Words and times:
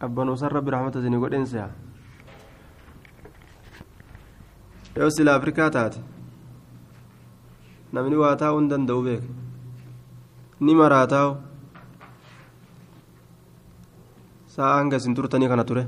qabbanuusan 0.00 0.50
rabbi 0.56 0.70
rahmata 0.74 0.98
isinii 1.00 1.20
godhinsa 1.24 1.68
yoo 4.96 5.10
sila 5.16 5.34
afrikaa 5.40 5.70
taate 5.76 6.00
namni 7.92 8.16
waa 8.22 8.36
taa'uu 8.42 8.60
hin 8.60 8.68
danda'u 8.72 9.02
beeka 9.08 9.28
ni 10.60 10.74
maraa 10.80 11.06
taa'u 11.14 11.30
sa'a 14.56 14.76
hanga 14.80 14.96
isin 15.00 15.14
turtanii 15.16 15.48
kana 15.52 15.64
ture 15.64 15.84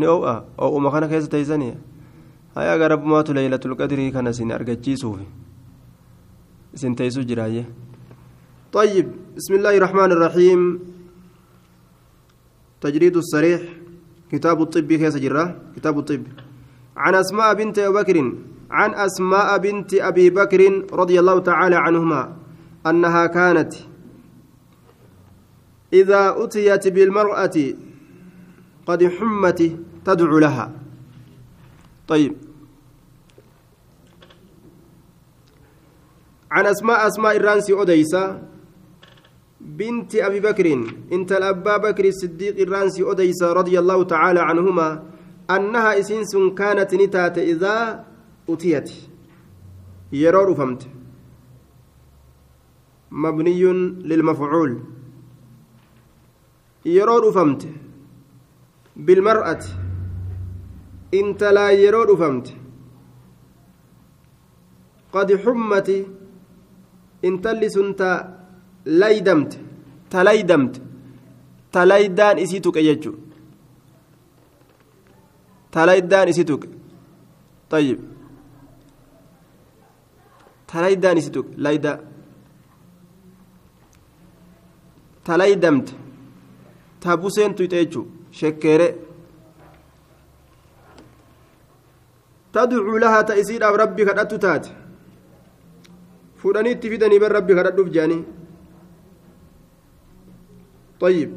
ni 0.00 0.06
oo'a 0.14 0.34
oo'uma 0.68 0.90
kana 0.92 1.08
keessa 1.08 1.30
teeysanii 1.34 1.74
hayaa 2.56 2.78
garabbumaatu 2.84 3.34
leeylatul 3.36 3.76
qadrii 3.80 4.10
kana 4.12 4.30
isin 4.36 4.52
argachiisuuf 4.60 5.20
isin 6.74 6.94
teeysuu 7.02 7.24
jiraayyee 7.32 7.66
طيب 8.72 9.06
بسم 9.36 9.52
الله 9.64 9.74
الرحمن 9.80 10.10
الرحيم 10.12 10.60
تجريد 12.80 13.16
الصريح 13.16 13.62
كتاب 14.32 14.62
الطب 14.62 14.92
كيس 14.92 15.16
جرة 15.16 15.56
كتاب 15.76 15.98
الطب. 15.98 16.22
عن 16.96 17.14
أسماء 17.14 17.54
بنت 17.54 17.78
أبي 17.78 17.94
بكر 17.94 18.16
عن 18.70 18.94
أسماء 18.94 19.58
بنت 19.58 19.94
أبي 19.94 20.30
بكر 20.30 20.60
رضي 20.92 21.20
الله 21.20 21.38
تعالى 21.38 21.76
عنهما 21.76 22.36
أنها 22.86 23.26
كانت 23.26 23.72
إذا 25.92 26.34
أتيت 26.44 26.88
بالمرأة 26.88 27.56
قد 28.86 29.00
حمت 29.04 29.60
تدعو 30.04 30.38
لها. 30.38 30.72
طيب. 32.08 32.36
عن 36.50 36.66
أسماء 36.66 37.06
أسماء 37.06 37.36
الرانسي 37.36 37.72
أديسة 37.82 38.42
بنت 39.60 40.14
أبي 40.14 40.40
بكر 40.40 40.66
إنت 41.12 41.32
الأبا 41.32 41.76
بكر 41.76 42.04
الصديق 42.04 42.60
الرانسي 42.60 43.02
أديسة 43.10 43.52
رضي 43.52 43.78
الله 43.78 44.02
تعالى 44.04 44.40
عنهما 44.40 45.02
أنها 45.50 45.98
إسنس 46.00 46.36
كانت 46.56 46.94
نتات 46.94 47.38
إذا 47.38 48.04
أتيت. 48.48 48.90
يرور 50.12 50.54
فهمت 50.54 50.88
مبني 53.10 53.62
للمفعول. 54.08 54.80
يرور 56.86 57.32
فهمت 57.32 57.68
بالمرأة. 58.96 59.64
إنت 61.14 61.44
لا 61.44 61.70
يرور 61.70 62.16
فهمت 62.16 62.54
قد 65.12 65.36
حمت. 65.36 66.06
إنت 67.24 67.46
اللي 67.46 67.68
سنت 67.68 68.28
laydamte 69.00 69.56
talaydamte 70.10 70.80
talaydaan 71.72 72.38
isii 72.44 72.60
tuqe 72.60 72.82
jechuu 72.88 73.16
talaydaan 75.70 76.28
isii 76.28 76.44
tuqe 76.50 76.68
طيب 77.70 77.98
talaydaan 80.72 81.16
isii 81.16 81.32
tuqe 81.32 81.50
layda 81.64 81.92
talaydamte 85.24 85.92
tabuseen 87.00 87.54
tuyxe 87.54 87.76
jechuu 87.82 88.06
shekkeere 88.38 88.88
tadcuu 92.52 92.98
lahaa 93.04 93.24
ta 93.28 93.34
isiidhaaf 93.42 93.76
rabbi 93.82 94.02
kadhattu 94.08 94.38
taate 94.44 94.68
fudhanii 96.40 96.72
itti 96.76 96.90
fidanii 96.92 97.20
bar 97.24 97.32
rabbi 97.38 97.52
kadhadhuuf 97.58 97.88
jedhanii 97.96 98.22
طيب. 101.00 101.30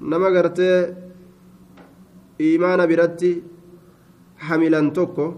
نما 0.00 0.28
غرتي 0.28 0.94
إيمان 2.40 2.86
برتي 2.86 3.42
حملا 4.38 4.90
توكو. 4.90 5.34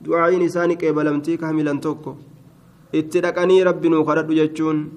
دعائين 0.00 0.42
إساني 0.42 0.74
قبلمتي 0.74 1.36
كحملا 1.36 1.80
توكو. 1.80 2.14
اتدقني 2.94 3.62
ربي 3.62 3.88
نوخرد 3.88 4.28
جتشون 4.30 4.92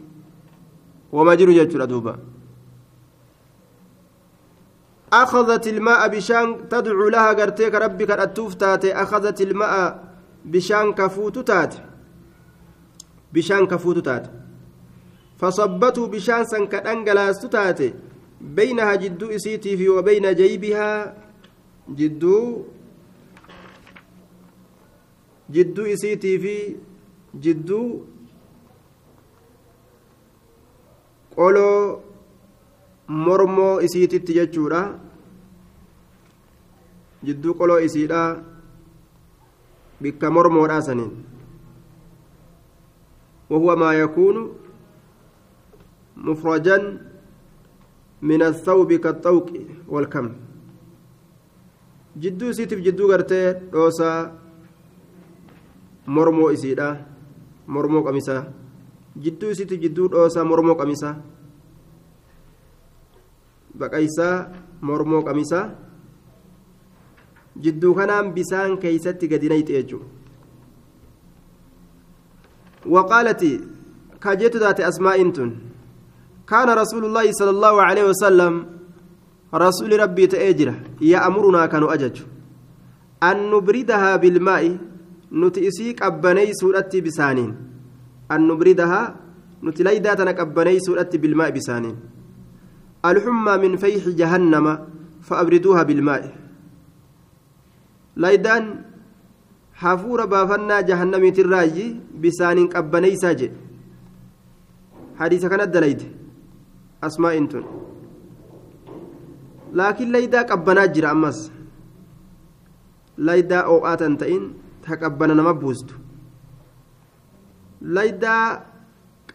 وما 1.12 1.36
جرو 1.36 1.52
جتشون 1.54 1.88
دوبا 1.88 2.20
أخذت 5.14 5.68
الماء 5.68 6.08
بشان 6.08 6.70
تدعو 6.70 7.10
لها 7.10 7.32
غرتي 7.34 7.70
كربي 7.70 8.06
كرتوف 8.06 8.54
تاتي. 8.54 8.94
أخذت 8.94 9.42
الماء 9.42 10.04
بشان 10.46 10.94
كفوت 10.94 11.40
تاتي. 11.40 11.80
بشان 13.34 13.68
كفوت 13.68 13.98
تاتي. 14.06 14.45
فصبته 15.40 16.08
بشانسا 16.08 16.66
كأنجلاس 16.66 17.42
تاتي 17.52 17.94
بينها 18.42 18.96
جدو 18.96 19.30
إسيتي 19.36 19.78
في 19.78 19.90
وبين 19.90 20.36
جيبها 20.36 21.18
جدو 21.90 22.64
جدو 25.52 25.86
إسيتي 25.86 26.40
في 26.40 26.76
جدو 27.36 27.82
قولو 31.38 32.02
isiititti 33.86 34.34
jechuudha 34.34 34.82
jidduu 37.24 37.54
qoloo 37.54 37.80
isiidha 37.80 38.22
bikka 40.02 40.32
mormoodhaa 40.32 40.82
saniin 40.82 41.14
وهو 43.50 43.76
ما 43.76 43.94
يكون 43.94 44.65
مفرجا 46.18 46.78
من 48.22 48.42
الثوب 48.42 48.94
كالطوق 48.94 49.50
والكم. 49.88 50.28
جدو 52.18 52.52
سيتف 52.52 52.80
جدو 52.80 53.12
غرتي 53.12 53.54
دوسا 53.76 54.40
مرمو 56.08 56.50
إسيدا 56.50 57.06
مرمو 57.68 58.02
قميسا 58.08 58.54
جدو 59.18 59.54
سيتف 59.54 59.78
جدو 59.84 60.08
دوسا 60.08 60.44
مرمو 60.44 60.74
قميسا 60.74 61.22
بقيسا 63.76 64.30
مرمو 64.82 65.20
قميسا 65.28 65.76
جدو 67.58 67.94
كنام 67.94 68.34
بسان 68.34 68.78
كيستي 68.78 69.28
قدينيت 69.28 69.70
ايجو 69.70 70.00
وقالت 72.86 73.42
كجت 74.22 74.56
ذات 74.56 74.80
أسماء 74.80 75.22
انتن. 75.22 75.75
كان 76.48 76.70
رسول 76.70 77.06
الله 77.06 77.32
صلى 77.32 77.50
الله 77.50 77.76
عليه 77.82 78.06
وسلم 78.12 78.54
رسول 79.54 80.00
ربي 80.00 80.28
تأجره 80.28 80.76
يأمرنا 81.02 81.66
كانوا 81.66 81.94
أجج. 81.94 82.22
أن 83.24 83.38
نبردها 83.52 84.16
بالماء 84.16 84.78
نتئسيك 85.32 86.02
أبني 86.04 86.54
سورة 86.54 86.92
بسانين. 87.06 87.52
أن 88.32 88.48
نبردها 88.48 89.02
نتليداتنا 89.64 90.42
أبني 90.42 90.80
سورة 90.80 91.12
بالماء 91.14 91.50
بسانين. 91.50 91.96
الحمى 93.06 93.54
من 93.64 93.72
فيح 93.78 94.04
جهنم 94.10 94.66
فأبردوها 95.22 95.84
بالماء. 95.84 96.24
laydaan 98.16 98.66
hafuura 99.72 100.28
baafannaa 100.28 100.82
jahannamiitirraayi 100.90 101.86
bisaaniin 102.24 102.70
qabbaneeysaa 102.76 103.34
jedhe 103.42 103.58
hadiisa 105.20 105.50
kanat 105.54 105.74
dalayde 105.74 106.06
asmaa'in 107.08 107.48
tun 107.52 107.66
laakiin 109.80 110.12
laydaa 110.16 110.44
qabbanaa 110.52 110.88
jira 110.96 111.10
ammas 111.16 111.40
laydaa 113.30 113.64
oo'aa 113.74 113.98
tan 114.02 114.18
ta'in 114.24 114.44
ta 114.88 114.98
qabbana 115.04 115.34
nama 115.40 115.54
buustu 115.62 115.94
laydaa 117.98 118.44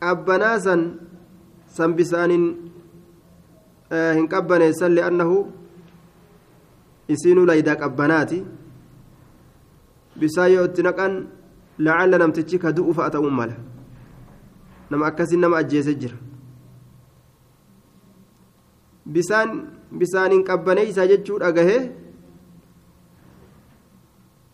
qabbanaa 0.00 0.56
san 0.66 0.80
san 1.76 1.90
bisaaniin 1.98 2.44
hin 4.16 4.28
qabbaneessan 4.34 4.92
li'annahu 4.98 5.36
isiinuu 7.14 7.46
laydaa 7.52 7.76
qabbanaati 7.82 8.38
bisaan 10.20 10.52
yoo 10.52 10.64
itti 10.70 10.82
naqan 10.88 11.12
lacalla 11.86 12.16
namtichi 12.22 12.58
ka 12.62 12.72
du'u 12.76 12.92
fa'a 12.98 13.10
ta'uun 13.16 13.34
mala 13.40 13.56
nama 14.90 15.06
akkasin 15.10 15.40
nama 15.40 15.56
ajjeese 15.62 15.94
jira 16.02 16.16
bisaan 19.12 19.50
bisaaniin 19.98 20.44
qabbaneeysaa 20.44 21.06
jechuu 21.12 21.38
dhagahe 21.42 21.78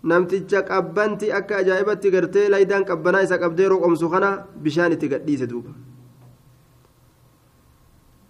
namticha 0.02 0.62
qabbanti 0.62 1.32
akka 1.38 1.56
ajaa'ibatti 1.62 2.10
gartee 2.10 2.48
laydaan 2.54 2.84
qabbanaa 2.90 3.22
isa 3.26 3.38
qabdee 3.38 3.68
roqomsu 3.68 4.10
kana 4.10 4.30
bishaan 4.64 4.92
itti 4.96 5.08
gadhiise 5.12 5.46
duuba 5.52 5.72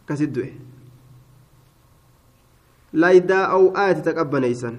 akkasit 0.03 0.31
du'e 0.37 0.51
laydaa 2.93 3.45
aw'aati 3.59 4.07
ta 4.07 4.17
qabbaneeysan 4.21 4.77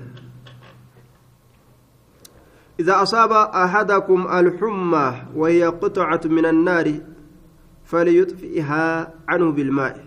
إذا 2.80 3.02
أصاب 3.04 3.32
أحدكم 3.34 4.28
الحمى 4.40 5.08
وهي 5.36 5.64
قطعة 5.66 6.22
من 6.26 6.46
النار 6.46 6.94
فليطفئها 7.86 9.14
عنه 9.28 9.52
بالماء 9.52 10.07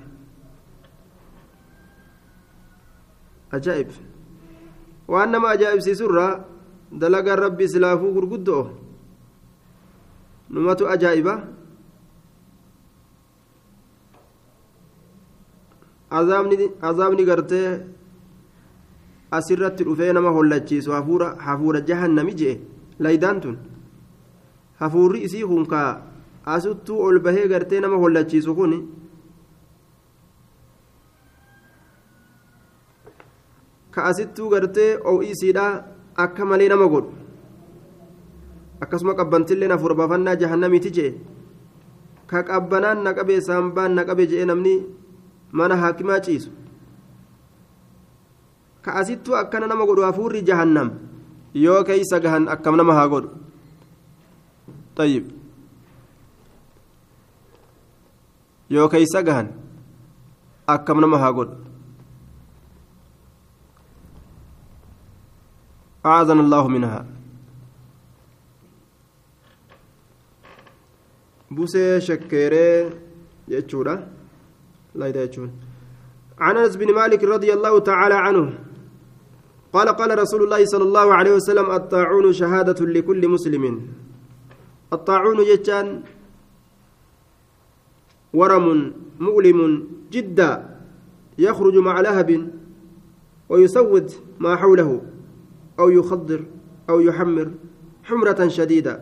ajaa'ib. 3.52 3.90
Waan 5.08 5.30
nama 5.32 5.48
ajaa'ibsiisurraa 5.54 6.32
dalagaan 7.00 7.38
rabbi 7.38 7.68
silaafuu 7.68 8.12
gurguddoo? 8.16 8.64
Numatu 10.50 10.88
ajaa'iba. 10.94 11.34
Azaabni 16.82 17.24
gartee 17.24 17.80
asirratti 19.30 19.84
dhufee 19.84 20.12
nama 20.12 20.30
hollachiisu 20.36 20.90
hafuura 20.92 21.80
jahannami 21.88 22.34
jee? 22.34 22.60
Laydaan 22.98 23.40
tun. 23.40 23.58
Hafuurri 24.80 25.22
isii 25.26 25.44
kunkaa 25.50 26.02
asuttuu 26.54 26.98
ol 27.06 27.20
bahee 27.20 27.48
gartee 27.48 27.80
nama 27.80 27.96
hollachiisu 27.96 28.54
kun 28.54 28.72
malee 36.52 36.68
nama 36.68 36.86
godhu 36.94 37.12
akkasuma 38.80 39.14
qabbantillee 39.14 39.68
hafuura 39.74 39.94
baafannaa 40.00 40.36
jahannamiiti 40.42 40.94
jee 40.96 41.12
ka 42.26 42.42
qabbanaan 42.50 43.04
naqabee 43.04 43.40
saambaan 43.48 43.94
naqabe 43.98 44.26
jee 44.32 44.44
namni 44.52 44.74
mana 45.52 45.76
haakimaa 45.82 46.20
ciisu 46.26 46.50
ka 48.82 48.96
asittuu 49.02 49.36
akkana 49.42 49.66
nama 49.66 49.86
godhu 49.86 50.08
hafuurri 50.08 50.42
jahannam 50.50 50.90
yoo 51.54 51.84
keeysa 51.84 52.20
gahan 52.24 52.48
akkam 52.56 52.76
nama 52.80 52.94
haa 53.00 53.08
godhu 53.14 53.30
طيب 55.00 55.24
keeysa 58.92 59.22
gahan 59.24 59.48
akkam 60.66 61.00
nama 61.00 61.18
haa 61.18 61.32
godhu 61.32 61.69
أعاذنا 66.06 66.40
الله 66.40 66.68
منها. 66.68 67.06
بوسي 71.50 72.00
شكيري 72.00 72.90
يجورا. 73.48 74.08
لا 74.94 75.06
يجون 75.06 75.50
عن 76.38 76.56
أنس 76.56 76.76
بن 76.76 76.94
مالك 76.94 77.24
رضي 77.24 77.52
الله 77.52 77.78
تعالى 77.78 78.14
عنه 78.14 78.58
قال 79.72 79.88
قال 79.88 80.18
رسول 80.18 80.42
الله 80.42 80.64
صلى 80.64 80.82
الله 80.82 81.14
عليه 81.14 81.32
وسلم 81.34 81.70
الطاعون 81.70 82.32
شهادة 82.32 82.86
لكل 82.86 83.28
مسلم. 83.28 83.64
الطاعون 84.92 85.38
جتان 85.44 86.02
ورم 88.34 88.92
مؤلم 89.20 89.88
جدا 90.10 90.50
يخرج 91.38 91.76
مع 91.76 92.00
لهب 92.00 92.50
ويسود 93.48 94.10
ما 94.40 94.56
حوله. 94.56 95.02
أو 95.80 95.88
يخضر 95.90 96.40
أو 96.90 97.00
يحمر 97.00 97.48
حمرة 98.04 98.48
شديدة 98.48 98.94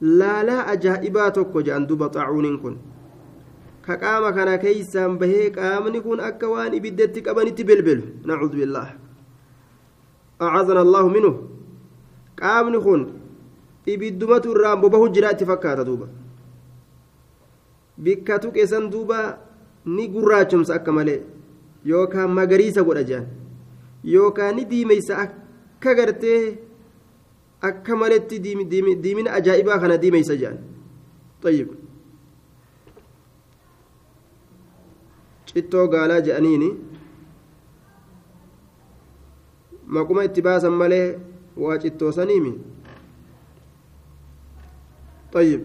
لا 0.00 0.34
لا 0.48 0.72
أجائباتك 0.72 1.54
وجأن 1.56 1.86
دوب 1.86 2.06
طاعون 2.06 2.58
كن 2.62 2.76
كقام 3.86 4.24
كان 4.36 4.56
كيسان 4.56 5.18
بهي 5.18 5.48
قامني 5.48 6.00
كن 6.00 6.20
أكوان 6.20 6.74
إبدتك 6.74 7.28
أبنتي 7.28 7.62
بلبل 7.68 8.00
نعوذ 8.28 8.52
بالله 8.60 8.88
أعاذنا 10.42 10.82
الله 10.82 11.04
منه 11.08 11.32
bobahu 14.82 15.08
jira 15.14 15.32
itti 15.32 15.44
fakkaata 15.50 15.84
duuba 15.84 16.06
bikka 17.98 18.38
tuqesan 18.38 18.90
duuba 18.90 19.38
ni 19.86 20.08
gurraachumsa 20.08 20.74
akka 20.74 20.92
malee 20.92 21.22
yookaan 21.84 22.30
magariisa 22.38 22.82
godha 22.82 23.02
jedhan 23.08 23.26
yookaan 24.04 24.56
ni 24.56 24.64
diimeysa 24.70 25.18
akka 25.24 25.94
gartee 25.94 26.42
akka 27.68 27.96
maletti 27.96 28.38
diimina 29.02 29.30
ajaa'ibaa 29.38 29.78
kana 29.84 29.96
diimeysa 30.02 30.36
jedhan 30.42 30.58
طيب 31.42 31.68
cittoo 35.46 35.86
gaalaa 35.88 36.20
jedhaniini 36.26 36.68
maquma 39.96 40.24
itti 40.28 40.42
baasan 40.46 40.72
malee 40.80 41.06
waa 41.64 41.78
cittoosaniimi 41.84 42.52
طيب 45.32 45.62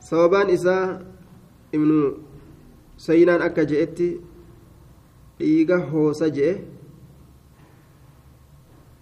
sababaan 0.00 0.50
isaa 0.50 1.00
ibnu 1.72 1.96
sayyinaan 3.04 3.42
akka 3.46 3.62
je'etti 3.70 4.08
dhiiga 5.38 5.76
hoosa 5.90 6.26
je'e 6.36 6.52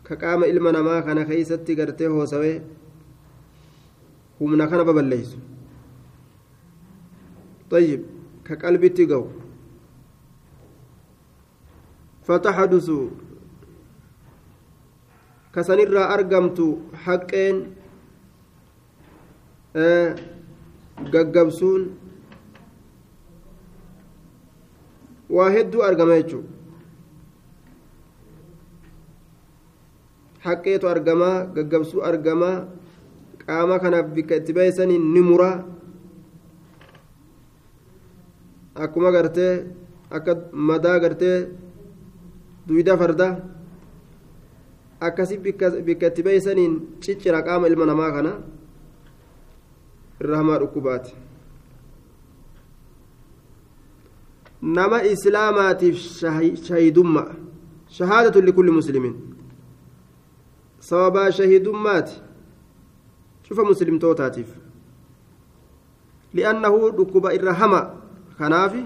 ka 0.07 0.15
qaama 0.23 0.45
ilma 0.53 0.71
namaa 0.77 1.01
kana 1.07 1.23
keeysatti 1.29 1.73
gartee 1.79 2.09
hoosawee 2.15 2.57
humna 4.41 4.65
kana 4.71 4.85
baballeeysu 4.89 5.39
طيب 7.71 8.01
كقلبتي 8.47 9.05
قو 9.11 9.27
فتحدث 12.27 12.89
كسنرى 15.55 16.03
أرقمت 16.15 16.59
حقين 17.05 17.57
gaggabsuun 21.13 21.83
waa 25.31 25.51
hedduu 25.55 25.83
argama 25.89 26.15
jechuudha 26.21 26.51
haqqeetu 30.47 30.87
argamaa 30.95 31.37
gaggabsuu 31.57 32.03
argamaa 32.11 32.57
qaama 33.47 33.77
kanaaf 33.83 34.07
bikka 34.17 34.35
itti 34.41 34.53
baheessaniin 34.59 35.05
ni 35.15 35.21
muraa 35.29 35.57
akkuma 38.85 39.11
gartee 39.17 39.53
akka 40.17 40.33
madaa 40.69 40.99
gartee 41.05 41.37
duyda 42.69 42.95
farda 43.01 43.29
akkasi 45.09 45.35
bikka 45.87 46.07
itti 46.11 46.23
baheessaniin 46.27 46.75
ciccira 47.03 47.41
qaama 47.49 47.67
ilma 47.71 47.87
namaa 47.91 48.11
kana 48.17 48.33
irra 50.21 50.37
hamaa 50.41 50.59
dhukkubaati 50.63 51.13
nama 54.67 55.03
islaamaatiif 55.03 55.97
shahidummaa 56.67 57.35
shahaadatu 57.99 58.41
likulli 58.43 58.71
muslimiin 58.71 59.17
sababaa 60.89 61.31
shahidummaati 61.39 62.21
cufa 63.49 63.65
muslimtootaatiif 63.71 64.49
li'annahu 66.35 66.91
dhukkuba 66.99 67.35
irra 67.39 67.55
hama 67.63 67.81
kanaafi 68.39 68.83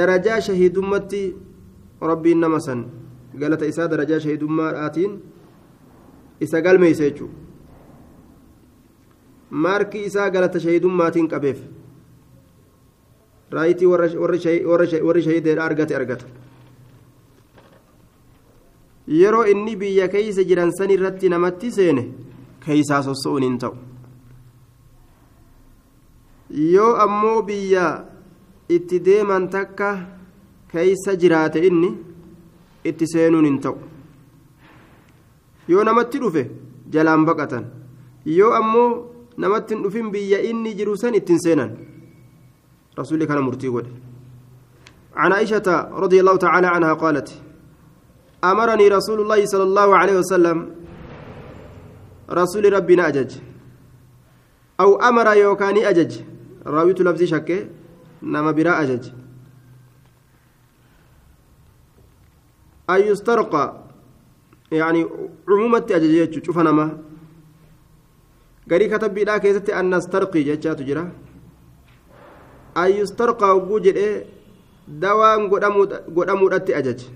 darajaa 0.00 0.40
shahidummatti 0.40 1.22
rabbiin 2.10 2.40
nama 2.40 2.60
san 2.60 2.84
galata 3.34 3.66
isaa 3.66 3.88
darajaa 3.88 4.20
shahidummaadhaatiin 4.26 5.18
isa 6.40 6.60
galmeeyse 6.60 7.10
jechuudha 7.10 7.34
maarkii 9.50 10.04
isaa 10.10 10.30
galata 10.30 10.60
shahidummaatiin 10.60 11.28
qabeef 11.28 11.58
raayitii 13.52 13.86
warri 15.06 15.22
shahideedha 15.26 15.64
argate 15.64 15.94
argata 15.96 16.26
yeroo 19.20 19.44
inni 19.52 19.76
biyya 19.76 20.08
keeysa 20.08 20.44
jiran 20.44 20.70
san 20.78 20.90
irratti 20.90 21.28
namatti 21.28 21.70
seene 21.72 22.02
keeysaa 22.64 23.02
sosso'uun 23.02 23.42
hin 23.42 23.58
ta'u. 23.58 23.74
Yoo 26.74 26.94
ammoo 27.04 27.42
biyya 27.42 27.84
itti 28.68 29.00
deeman 29.04 29.48
takka 29.48 29.88
keeysa 30.72 31.16
jiraate 31.16 31.60
inni 31.68 31.90
itti 32.84 33.06
seenuun 33.12 33.44
hin 33.44 33.58
ta'u. 33.60 33.76
Yoo 35.68 35.84
namatti 35.84 36.18
dhufe 36.20 36.44
jalaan 36.92 37.24
baqatan. 37.26 37.64
Yoo 38.26 38.52
ammoo 38.60 38.88
namatti 39.36 39.74
hin 39.74 39.82
dhufin 39.84 40.10
biyya 40.12 40.38
inni 40.50 40.74
jiru 40.74 40.96
san 40.96 41.14
ittiin 41.14 41.38
seenan 41.46 41.70
رسول 42.98 43.24
كان 43.24 43.38
مرتي 43.38 43.68
ود 43.68 43.86
عن 45.16 45.32
عائشة 45.32 45.88
رضي 46.04 46.20
الله 46.20 46.36
تعالى 46.36 46.66
عنها 46.66 46.92
قالت 46.92 47.28
أمرني 48.44 48.88
رسول 48.88 49.20
الله 49.20 49.46
صلى 49.46 49.62
الله 49.62 49.96
عليه 49.96 50.16
وسلم 50.18 50.74
رسول 52.30 52.72
ربنا 52.72 53.08
أجج 53.08 53.32
أو 54.80 54.90
أمر 55.08 55.36
يوكاني 55.36 55.88
أجج. 55.90 56.12
راويت 56.66 57.00
لفظي 57.00 57.26
شكة 57.26 57.66
نما 58.22 58.50
براء 58.50 58.82
أجج. 58.82 59.04
أن 62.90 63.00
يسترقى 63.00 63.64
يعني 64.72 65.06
عمومة 65.48 65.86
أجج 65.90 66.44
شوف 66.46 66.58
نما. 66.58 66.98
garii 68.68 68.88
katabbiidhaa 68.92 69.40
keessatti 69.40 69.72
annastarqii 69.80 70.44
jechaatu 70.48 70.84
jira 70.88 71.02
an 71.02 71.27
yustarqaa 72.86 73.52
hogguu 73.52 73.80
jedhee 73.80 74.26
dawaan 74.88 75.48
godhamuudhatti 76.16 76.74
ajaje 76.74 77.06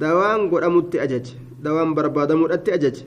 dawaan 0.00 0.48
godhamutti 0.48 1.00
ajaje 1.00 1.36
dawaan 1.62 1.94
barbaadamuudhatti 1.94 2.72
ajaje 2.72 3.04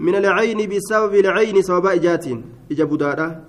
من 0.00 0.14
العين 0.16 0.56
بسبب 0.70 1.14
العين 1.14 1.62
سبب 1.62 1.86
إجات 1.86 2.24
إجا 2.72 2.84
بدارة 2.84 3.44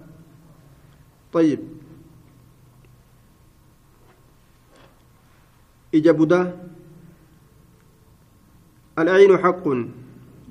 طيب 1.34 1.60
إجا 5.96 6.12
بدا 6.12 6.42
العين 9.00 9.38
حق 9.38 9.66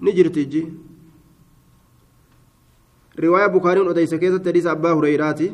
نجرت 0.02 0.38
جي 0.38 0.62
رواية 3.20 3.46
بخاري 3.46 3.80
وديس 3.80 4.14
كيسة 4.14 4.38
تديس 4.38 4.66
أبا 4.66 4.92
هريراتي 4.92 5.52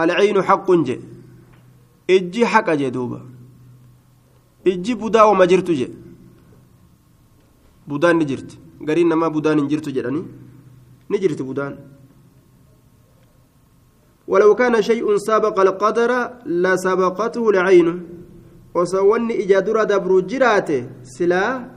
العين 0.00 0.42
حق 0.42 0.70
جي. 0.72 1.00
إجي 2.10 2.46
حق 2.46 2.70
جي 2.70 2.90
دوبا. 2.90 3.20
إجي 4.66 4.94
بدا 4.94 5.22
وما 5.22 5.44
جرت 5.44 5.70
جي. 5.70 5.88
gariin 8.82 9.08
namaa 9.08 9.30
budaan 9.30 9.58
hin 9.58 9.68
jirtu 9.70 9.90
jedhanii 9.94 10.24
ni 11.08 11.18
jirti 11.18 11.42
budaan 11.42 11.76
ولو 14.28 14.54
كان 14.54 14.82
شيء 14.82 15.16
سابق 15.16 15.60
القدر 15.60 16.10
لسبقته 16.46 17.50
العين. 17.50 17.88
وسواني 18.74 19.44
إجادرة 19.44 19.82
دبر 19.82 20.20
جراته 20.20 20.86
سلا 21.02 21.68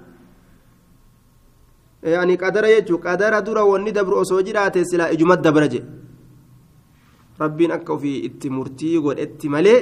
yaani 2.13 2.37
qadara 2.37 2.67
jechuun 2.73 3.01
qadara 3.01 3.41
dura 3.41 3.63
wanni 3.65 3.91
dabru 3.91 4.17
osoo 4.23 4.41
jiraate 4.47 4.85
silaa 4.85 5.09
ijumat 5.15 5.41
dabra 5.41 5.67
je 5.67 5.81
rabbiin 7.39 7.71
akka 7.71 7.93
ofii 7.93 8.19
itti 8.27 8.49
murtii 8.49 8.99
godhetti 9.03 9.49
malee 9.49 9.79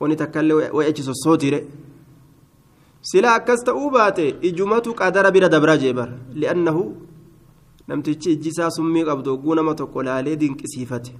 wani 0.00 0.16
takkaallee 0.16 0.70
wa'ichi 0.76 1.02
sossootire 1.02 1.60
silaa 3.02 3.34
akkas 3.40 3.64
ta'uu 3.64 3.90
baate 3.90 4.24
ijumatu 4.48 4.94
qadara 4.94 5.30
bira 5.30 5.48
dabra 5.48 5.76
je 5.78 5.92
bara. 5.92 6.12
Li'annahu 6.34 6.82
namtichi 7.88 8.32
ijjisaa 8.32 8.70
summii 8.70 9.04
qabdu 9.04 9.32
oguu 9.34 9.54
nama 9.54 9.74
tokko 9.74 10.02
laalee 10.02 10.36
dinqisiifate. 10.36 11.12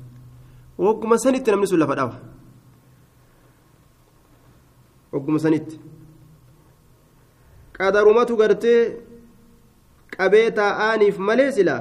Hogguma 0.79 1.19
sanitti 1.19 1.51
namni 1.51 1.67
sun 1.67 1.79
lafa 1.79 1.95
dhawa? 1.95 2.15
Hogguma 5.13 5.39
sanitti. 5.39 5.81
Qadarumatu 7.73 8.37
gartee. 8.37 9.10
Qabee 10.17 10.51
taa'aaniif 10.61 11.19
malee 11.19 11.53
sila 11.53 11.77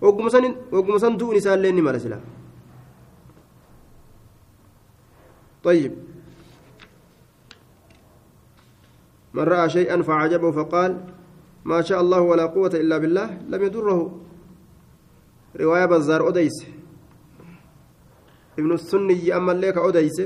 hogguma 0.00 0.98
san 1.00 1.18
du'uun 1.18 1.36
isaallee 1.36 1.72
ni 1.72 1.82
mala 1.82 1.98
sila 1.98 2.18
طيب 5.64 5.92
من 9.34 9.42
رأى 9.42 9.68
شيئا 9.70 10.02
فعجبه 10.02 10.50
فقال 10.50 11.00
ما 11.64 11.82
شاء 11.82 12.00
الله 12.00 12.20
ولا 12.20 12.46
قوة 12.46 12.70
إلا 12.74 12.98
بالله 12.98 13.28
لم 13.48 13.62
يضره 13.62 14.00
رواية 15.60 15.86
بزار 15.86 16.28
أديس 16.28 16.56
ابن 18.58 18.72
السني 18.72 19.36
أما 19.36 19.52
لك 19.52 19.76
أديس 19.76 20.20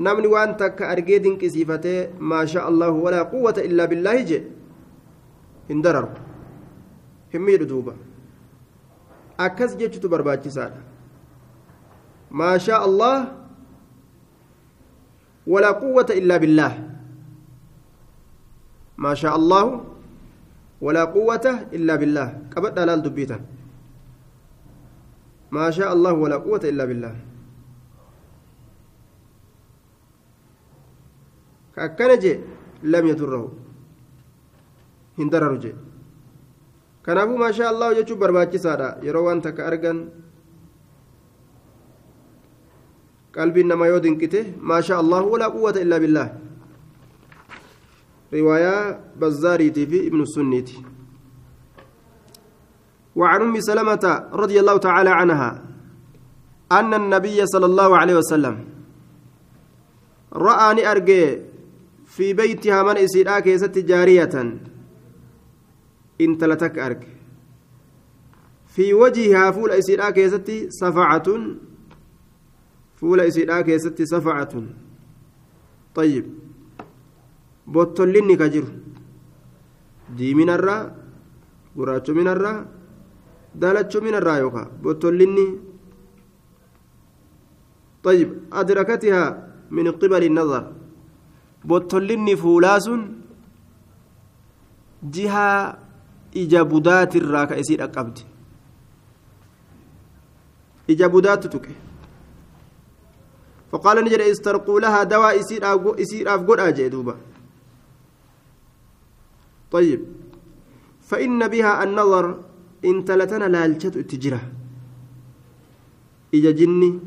namni 0.00 0.28
waan 0.32 0.56
takka 0.56 0.88
argee 0.88 1.18
dinqisiifatee 1.20 2.08
maasha 2.18 2.64
allahu 2.64 3.04
walaa 3.04 3.24
quwwata 3.24 3.62
illaa 3.68 3.86
billaahi 3.90 4.24
je 4.24 4.38
hin 5.70 5.82
dararu 5.86 6.10
hin 7.32 7.42
miidhu 7.48 7.66
duuba 7.72 7.94
akkas 9.48 9.76
jechutu 9.80 10.08
barbaachisaadha 10.14 10.82
maasha 12.42 12.78
allah 12.90 13.16
walaa 15.54 15.74
quwwata 15.82 16.14
illaa 16.22 16.38
billaah 16.46 16.74
ما 19.00 19.14
شاء 19.16 19.32
الله 19.36 19.64
ولا 20.80 21.04
قوة 21.08 21.46
إلا 21.72 21.94
بالله 21.96 22.28
قبل 22.52 22.70
دلال 22.76 23.00
دبيتا 23.02 23.38
ما 25.56 25.70
شاء 25.72 25.88
الله 25.92 26.12
ولا 26.12 26.36
قوة 26.36 26.60
إلا 26.64 26.84
بالله 26.84 27.14
كأكن 31.76 32.18
جي 32.20 32.32
يضره 35.18 35.24
هندرر 35.24 35.56
جي 35.56 35.74
kanaafuu 37.02 37.38
maashaa 37.38 37.68
allah 37.72 37.94
jechuun 37.96 38.20
barbaachisaadha 38.20 38.88
yeroo 39.06 39.24
waan 39.26 39.40
takka 39.46 39.66
argan 39.70 39.98
qalbiin 43.36 43.68
namaa 43.72 43.88
yoo 43.92 44.00
dinqite 44.04 44.40
maashaa 44.70 44.98
allah 45.02 45.20
walaa 45.32 45.50
quwwata 45.56 45.80
illaa 45.84 46.00
billaah 46.04 46.30
رواية 48.34 49.00
بزاريتي 49.20 49.86
في 49.86 50.06
ابن 50.06 50.20
السنيتي 50.22 50.78
وعن 53.16 53.40
أم 53.42 53.60
سلمة 53.60 54.28
رضي 54.32 54.60
الله 54.60 54.76
تعالى 54.76 55.10
عنها 55.10 55.50
أن 56.72 56.94
النبي 56.94 57.46
صلى 57.46 57.66
الله 57.66 57.96
عليه 57.96 58.16
وسلم 58.16 58.64
رآني 60.32 60.90
أرجي 60.90 61.42
في 62.06 62.32
بيتها 62.32 62.82
من 62.82 62.96
إسيراك 62.96 63.48
جارية 63.76 64.60
إن 66.20 66.38
تلتك 66.38 66.78
أرك 66.78 67.02
في 68.66 68.94
وجهها 68.94 69.50
فول 69.50 69.70
إسيراك 69.70 70.16
يست 70.18 70.50
صفعة 70.70 71.28
فول 72.96 73.20
إسيراك 73.20 73.68
يست 73.68 74.02
صفعة 74.02 74.54
طيب 75.94 76.24
bottollinni 77.74 78.34
ka 78.40 78.48
jiru 78.54 78.66
diiminarraa 80.18 80.82
gurraachominarraa 81.76 82.58
daalachominarraa 83.62 84.38
yookaan 84.44 84.70
bottollinni 84.82 85.46
طيب 88.02 88.28
أدركتها 88.52 89.22
من 89.70 89.86
قبل 90.00 90.22
النظر 90.24 90.64
fuulaa 92.42 92.80
sun 92.80 93.00
jihaa 95.14 95.89
ija 96.32 96.64
budaatirraa 96.64 97.46
ka 97.46 97.56
isii 97.56 97.76
dhaqqabdi. 97.76 98.22
Ija 100.88 101.08
budaattu 101.08 101.48
tuqe. 101.48 101.74
فقال 103.72 104.04
نجد 104.04 104.20
استرقوا 104.20 104.80
لها 104.80 105.02
دواء 105.02 105.40
إسير 106.02 106.34
أفقد 106.34 106.58
أجدوبا 106.60 107.16
طيب 109.70 110.00
فإن 111.00 111.48
بها 111.48 111.82
النظر 111.84 112.40
إن 112.84 113.04
تلتنا 113.04 113.44
لالشت 113.44 113.96
التجرة 113.96 114.42
إجا 116.34 116.50
جني 116.50 116.98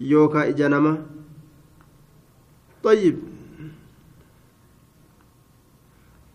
يوكا 0.00 0.48
إجا 0.48 0.68
نما 0.68 1.06
طيب 2.82 3.16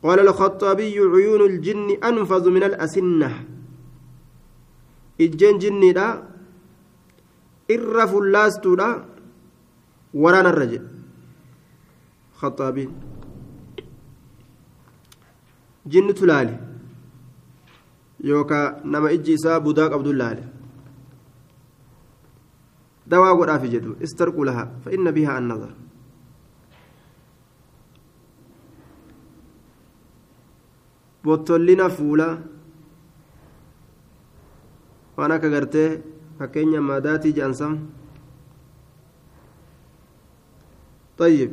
قال 0.03 0.19
الخطابي 0.19 0.95
عيون 0.99 1.41
الجن 1.51 1.87
أنفذ 2.09 2.49
من 2.49 2.63
الأسنة 2.63 3.29
إجن 5.21 5.57
جني 5.63 5.89
لا 5.97 6.07
إرف 7.71 8.11
اللاستو 8.23 8.75
لا 8.75 8.89
ورانا 10.13 10.49
الرجل 10.49 10.83
خطابين 12.39 12.91
jinnitu 15.83 16.23
laale 16.25 16.55
yookaan 18.23 18.87
nama 18.87 19.11
ijji 19.11 19.33
isaa 19.35 19.59
budaa 19.59 19.89
qabdu 19.91 20.13
laale 20.15 20.43
dawaa 23.11 23.35
godhaafi 23.39 23.71
jedhu 23.73 23.95
istarquu 24.07 24.45
laha 24.49 24.63
fa'inna 24.83 25.11
bihaa 25.17 25.35
annadar 25.41 25.71
bottollina 31.23 31.89
fuula 31.97 32.27
waan 35.17 35.31
akka 35.35 35.49
gartee 35.55 35.89
fakkeenya 36.39 36.81
maadaatii 36.89 37.33
jedhansam 37.37 37.75
طيب 41.17 41.51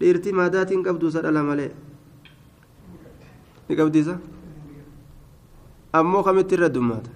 dhiirtii 0.00 0.32
maadaatiin 0.38 0.82
qabdu 0.86 1.08
isa 1.08 1.20
dhala 1.24 1.42
malee 1.42 1.70
ni 3.68 3.74
qabdiisa 3.78 4.14
ammoo 5.98 6.22
kamitti 6.26 6.54
irra 6.56 6.68
dummaata 6.74 7.10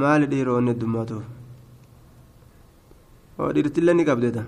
maali 0.00 0.26
dhiiroo 0.32 0.56
inni 0.62 0.74
dummaatuuf 0.80 1.24
oo 3.38 3.50
dhiirtillee 3.54 3.94
ni 3.98 4.04
qabdeeta 4.08 4.42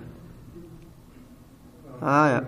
haya 2.00 2.40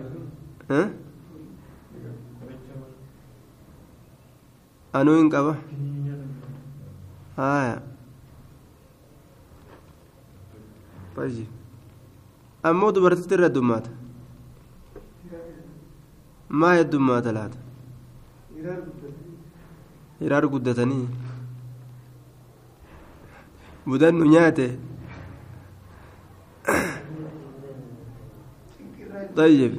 anuu 4.98 5.16
hin 5.18 5.30
qaba 5.34 5.54
haya 7.36 7.74
ammoo 12.70 12.92
dubartitti 12.98 13.34
irra 13.38 13.46
heddummaata 13.48 13.90
maa 16.62 16.74
heddummaata 16.78 17.30
laata 17.38 17.58
hiraar 20.20 20.46
guddatanii 20.54 21.02
budannu 23.90 24.24
nyaate 24.36 24.68
طيب 29.36 29.72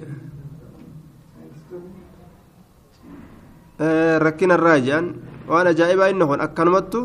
rakkina 4.25 4.55
irraa 4.59 4.79
jedhan 4.85 5.05
waan 5.51 5.67
ajaa'ibaa 5.73 6.09
inni 6.13 6.25
kun 6.29 6.41
akkanumattu 6.47 6.99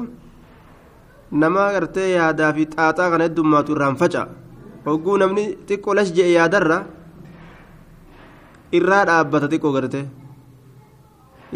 nama 1.43 1.73
gartee 1.75 2.09
yaadaa 2.19 2.51
fi 2.57 2.63
xaaxaa 2.75 3.11
kana 3.13 3.25
heddummaatu 3.27 3.73
irraan 3.75 3.97
faca'a 4.03 4.27
hogguu 4.87 5.17
namni 5.23 5.45
xiqqoo 5.69 5.95
las 5.99 6.09
je'e 6.17 6.31
yaadarra 6.39 6.79
irraa 8.79 9.05
dhaabbata 9.09 9.47
xiqqoo 9.53 9.73
gartee 9.77 10.07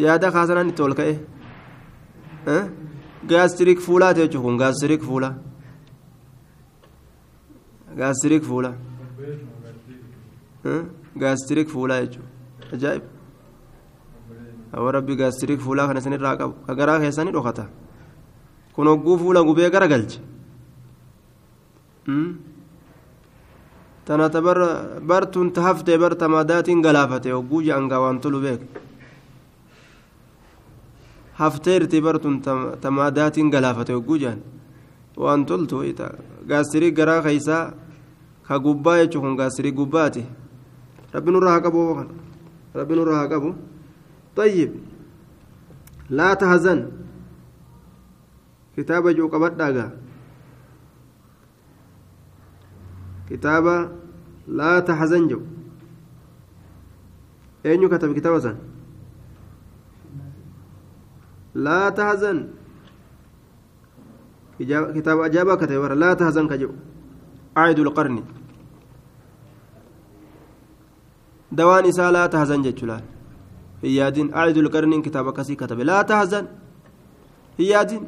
yaada 0.05 0.33
kaasanaan 0.37 0.71
itti 0.73 0.83
ol 0.83 0.95
ka'e 1.01 1.15
gaastirik 3.31 3.81
fuulaa 3.87 4.13
ta'e 4.15 4.25
jechuun 4.27 4.45
kun 4.45 4.57
gaastirik 4.63 5.03
fuula 5.09 5.31
gaastirik 8.01 8.45
fuula 8.51 8.71
gaastirik 11.23 11.69
fuulaa 11.75 12.01
jechuun 12.05 12.29
ajaa'ib 12.75 13.03
awwa 13.03 13.20
rabbi 14.73 15.17
gaastirik 15.17 15.61
fuulaa 15.61 15.87
kana 15.87 16.01
isinirraa 16.01 16.37
qabu 16.37 16.55
ka 16.67 16.75
garaa 16.75 16.99
keessanii 17.01 17.33
dhokata 17.33 17.67
kun 18.75 18.87
hogguu 18.87 19.19
fuula 19.19 19.43
gubee 19.43 19.71
gara 19.71 19.89
galche 19.89 20.21
tana 24.05 24.29
ta 24.31 24.41
bartuun 25.03 25.53
ta 25.53 25.63
haftee 25.63 25.99
bar 25.99 26.15
tamaadaatiin 26.15 26.83
galaafate 26.83 27.31
hogguu 27.31 27.63
je'angaa 27.63 28.01
waan 28.01 28.21
tolu 28.21 28.41
beek 28.41 28.61
hafteerti 31.41 32.01
bartuun 32.01 32.41
tamaadaatiin 32.81 33.51
galaafate 33.51 33.93
hogguu 33.93 34.19
je'an 34.19 34.41
waan 35.17 35.47
toltu 35.47 35.83
gaastirik 36.49 36.95
garaa 36.97 37.23
keessaa 37.23 37.73
ka 38.49 38.59
gubbaa 38.59 38.97
jechuun 39.01 39.23
kun 39.25 39.37
gaastirik 39.37 39.75
gubbaati 39.75 40.25
rabbi 41.15 41.31
nurraa 41.31 41.53
haa 41.55 41.65
qabu 41.67 41.81
rabbi 42.75 42.95
nurraa 42.99 43.19
haa 43.21 43.29
qabu 43.29 43.55
طيب. 44.37 44.73
لا 46.11 46.35
تهزن. 46.35 46.91
كتاب 48.77 49.09
جو 49.09 49.29
قبضاغا 49.29 49.91
كتاب 53.31 53.93
لا 54.49 54.81
تحزن 54.81 55.29
جو. 55.29 55.41
أين 57.67 57.89
كتب 57.89 58.17
كتاب 58.17 58.39
سن؟ 58.39 58.57
لا 61.55 61.89
تحزن 61.89 62.49
كتاب 64.97 65.19
أجابة 65.21 65.55
كتب 65.55 65.83
لا 65.83 66.15
تحزن 66.15 66.49
كجو. 66.49 66.71
عيد 67.57 67.79
القرن. 67.79 68.25
دوان 71.53 71.85
إساء 71.85 72.11
لا 72.11 72.27
تحزن 72.27 72.63
هيادين 73.85 74.35
أعد 74.35 74.57
القرن 74.57 75.03
كتاب 75.03 75.33
كسي 75.33 75.55
كتب 75.55 75.81
لا 75.81 76.03
تحزن 76.03 76.45
هيادين 77.59 78.03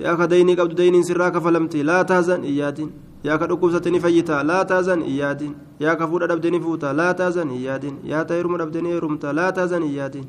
يا 0.00 0.14
كديني 0.14 0.54
قبض 0.54 0.74
دينين 0.74 1.02
سراك 1.02 1.38
فلمتي 1.38 1.82
لا 1.82 2.02
تحزن 2.02 2.40
هيادين 2.44 2.90
يا 3.24 3.36
كدكوبستني 3.36 4.00
فيتا 4.00 4.42
لا 4.42 4.62
تحزن 4.62 5.02
هيادين 5.02 5.54
يا 5.80 5.94
كفود 5.94 6.22
دبدني 6.30 6.60
فوتا 6.60 6.92
لا 6.92 7.12
تحزن 7.12 7.48
هيادين 7.50 7.94
يا 8.04 8.22
تيرم 8.22 8.56
دبدني 8.56 8.98
رمتا 8.98 9.32
لا 9.38 9.50
تحزن 9.50 9.82
هيادين 9.82 10.26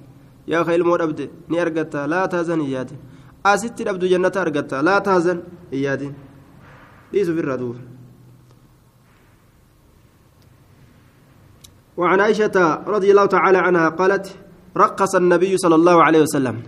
يا 0.47 0.63
خيل 0.63 0.83
مو 0.83 0.95
دبد 0.97 1.29
ني 1.49 1.61
ارغتا 1.61 2.07
لا 2.07 2.25
تحزن 2.25 2.59
هيادين 2.61 2.97
أستي 3.45 3.83
دبدو 3.83 4.07
جنة 4.07 4.35
ارغتا 4.43 4.81
لا 4.87 4.99
تحزن 4.99 5.37
هيادين 5.73 6.13
ليسو 7.13 7.33
في 7.33 7.39
الردوف 7.39 7.77
وعن 11.99 12.19
عائشة 12.23 12.55
رضي 12.87 13.11
الله 13.11 13.25
تعالى 13.25 13.57
عنها 13.57 13.89
قالت 13.99 14.25
رقص 14.71 15.15
النبي 15.15 15.57
صلى 15.57 15.75
الله 15.75 15.97
عليه 16.03 16.21
وسلم. 16.21 16.63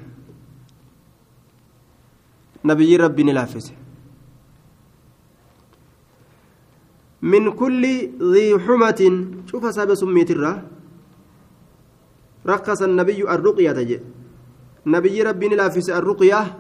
نبي 2.66 2.92
ربي 2.96 3.24
نلافس 3.24 3.72
من 7.22 7.52
كل 7.56 7.84
ذي 8.34 8.60
حمة 8.60 9.02
شوف 9.48 9.64
ساب 9.72 9.96
سميت 9.96 10.32
الرا. 10.32 10.54
رقص 12.44 12.82
النبي 12.82 13.24
الرقية 13.24 13.72
تجي. 13.72 14.00
نبي 14.86 15.16
ربي 15.24 15.48
نلافس 15.48 15.90
الرقية. 15.90 16.60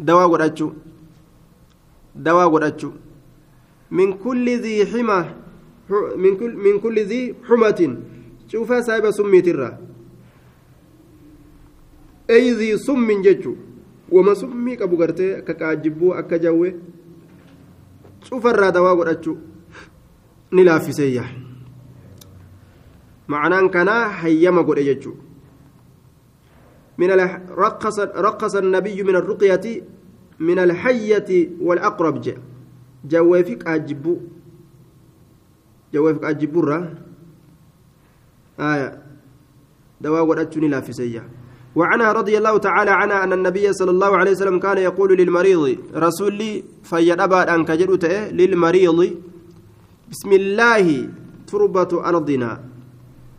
دواء 0.00 0.26
ودأتشو 0.30 0.68
دواء 2.14 2.50
ودأتشو 2.50 2.90
من 3.90 4.18
كل 4.18 4.46
ذي 4.58 4.86
حمة 4.86 5.43
من 6.15 6.37
كل 6.37 6.55
من 6.55 6.79
كل 6.79 6.99
ذي 6.99 7.35
حمة 7.47 7.97
شوفها 8.47 8.81
سايبة 8.81 9.11
سميت 9.11 9.47
الرا 9.47 9.71
أي 12.29 12.51
ذي 12.53 12.77
سم 12.77 13.21
ججو 13.21 13.55
وما 14.11 14.33
سمي 14.33 14.75
كابو 14.75 14.95
غرتي 14.95 15.41
كاكاجبو 15.41 16.13
أكاجاوي 16.13 16.75
شوف 18.23 18.47
الرا 18.47 18.69
دواء 18.69 18.97
ودأتشو 18.97 19.35
نلافسية 20.53 21.25
معناه 23.27 23.67
كان 23.67 23.89
حيما 23.89 24.61
قد 24.61 24.79
ججو 24.79 25.13
من 26.97 27.09
رقص 27.49 27.99
رقص 27.99 28.55
النبي 28.55 29.03
من 29.03 29.15
الرقية 29.15 29.83
من 30.39 30.59
الحية 30.59 31.49
والأقرب 31.61 32.21
جاء 32.21 32.37
جوافك 33.05 33.67
أجبو 33.67 34.17
أجبو 35.96 36.60
الرا 36.60 36.80
آية. 38.60 39.02
دواء 40.00 40.22
ودأتشو 40.26 40.60
نلافسية 40.60 41.22
وعنها 41.76 42.12
رضي 42.12 42.38
الله 42.38 42.54
تعالى 42.58 42.90
عنها 42.90 43.24
أن 43.24 43.32
النبي 43.32 43.72
صلى 43.72 43.90
الله 43.90 44.16
عليه 44.16 44.30
وسلم 44.30 44.58
كان 44.58 44.78
يقول 44.78 45.10
للمريض 45.18 45.78
رسولي 45.94 46.64
فيد 46.82 47.20
أبا 47.20 47.54
أن 47.54 47.64
كجرت 47.64 48.04
للمريض 48.38 48.98
بسم 50.10 50.30
الله 50.32 50.86
تربة 51.46 51.92
أرضنا 52.08 52.50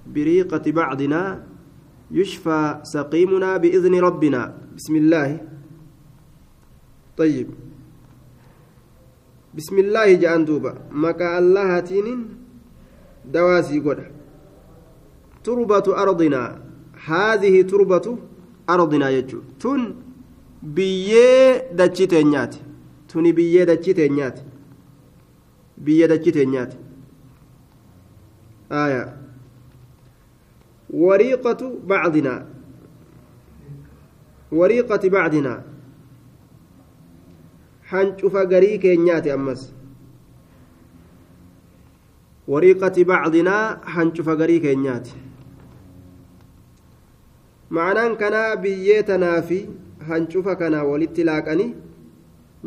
بريقة 0.08 0.66
بعضنا 0.72 1.44
يشفى 2.12 2.80
سقيمنا 2.84 3.58
بإذن 3.58 3.94
ربنا. 4.00 4.42
بسم 4.78 4.96
الله. 4.96 5.30
طيب. 7.18 7.48
بسم 9.56 9.76
الله 9.80 10.08
جان 10.14 10.46
دوبا 10.46 10.74
مكا 10.92 11.40
الله 11.40 11.80
تين 11.80 12.45
دواسي 13.34 13.80
قد 13.80 14.00
تربة 15.44 15.88
أرضنا 16.02 16.62
هذه 17.06 17.62
تربة 17.62 18.18
أرضنا 18.70 19.10
يجو 19.10 19.40
تن 19.60 19.96
بيه 20.64 21.72
دجي 21.80 22.06
تنيات 22.08 22.56
تني 23.10 23.32
بيه 23.32 23.64
دجي 23.64 23.94
تنيات 23.94 24.40
biyya 25.78 26.08
dachii 26.08 26.32
teenyaati 26.32 26.78
aya 28.70 29.14
wariiqatu 30.90 31.68
bacdinaa 31.88 32.42
wariiqati 34.52 35.10
bacdinaa 35.10 35.64
hancufa 37.92 38.46
garii 38.46 38.78
keenyaati 38.80 39.32
ammas 39.32 39.74
hancufa 43.96 44.36
garii 44.36 44.60
keenyaati 44.66 45.14
ma'anaan 47.70 48.18
kanaa 48.18 48.56
biyyee 48.66 49.04
tanaa 49.04 49.42
fi 49.42 49.60
hancufa 50.10 50.56
kanaa 50.56 50.84
walitti 50.92 51.24
laaqanii 51.30 51.72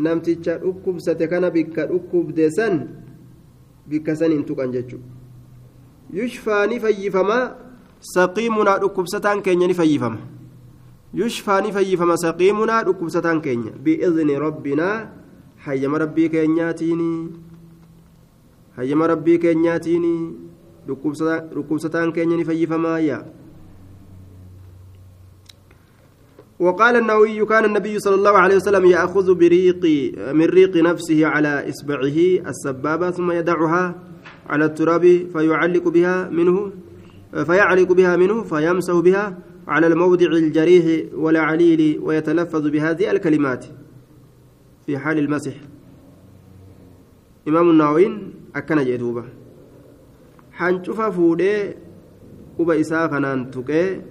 namticha 0.06 0.58
dhukkubsate 0.64 1.28
kana 1.28 1.50
bikka 1.50 1.86
dhukkubde 1.92 2.50
san 2.50 2.80
bikka 3.90 4.16
san 4.16 4.32
hin 4.32 4.44
tuqan 4.50 4.72
jechuudha 4.72 5.06
yushfaa 6.20 6.66
ni 6.66 6.80
fayyifama 6.80 7.38
saqiimunaa 8.14 8.78
dhukkubsataan 8.82 9.42
keenya 9.42 9.66
ni 9.70 9.74
fayyifama 9.74 10.18
yushfaa 11.20 11.60
ni 11.66 11.72
fayyifama 11.72 12.16
saqiimunaa 12.24 12.82
dhukkubsataan 12.88 13.40
keenya 13.46 13.72
bi'izni 13.84 14.38
rabbinaa 14.46 14.96
hayyama 15.66 15.98
rabbii 16.04 16.28
keenyaatiin 16.34 17.02
hayyama 18.78 19.06
rabbii 19.12 19.38
keenyaatiin 19.42 20.06
dhukkubsataan 20.88 22.12
keenya 22.14 22.36
ni 22.38 22.44
fayyifamaayya 22.44 23.18
وقال 26.58 26.96
النووي 26.96 27.46
كان 27.46 27.64
النبي 27.64 27.98
صلى 27.98 28.14
الله 28.14 28.34
عليه 28.38 28.56
وسلم 28.56 28.84
يأخذ 28.86 29.34
بريق 29.34 29.82
من 30.34 30.44
ريق 30.44 30.76
نفسه 30.76 31.26
على 31.26 31.70
إصبعه 31.70 32.18
السبابة 32.50 33.10
ثم 33.10 33.30
يدعها 33.30 33.94
على 34.50 34.64
التراب 34.64 35.04
فيعلق 35.32 35.88
بها 35.88 36.28
منه 36.28 36.72
فيعلق 37.46 37.92
بها 37.92 38.16
منه 38.16 38.42
فيمسح 38.42 38.94
بها 38.94 39.38
على 39.68 39.86
الموضع 39.86 40.26
الجريح 40.26 41.14
والعليل 41.14 41.98
ويتلفظ 42.02 42.66
بهذه 42.66 43.10
الكلمات 43.10 43.64
في 44.86 44.98
حال 44.98 45.18
المسح 45.18 45.54
إمام 47.48 47.70
النووي 47.70 48.06
أكن 48.56 48.78
جدوبة 48.84 49.24
حنشوف 50.52 51.00
فودي 51.00 51.52
quba 52.58 52.74
isaa 52.82 53.08
kanaan 53.08 53.42
tuqee 53.54 54.02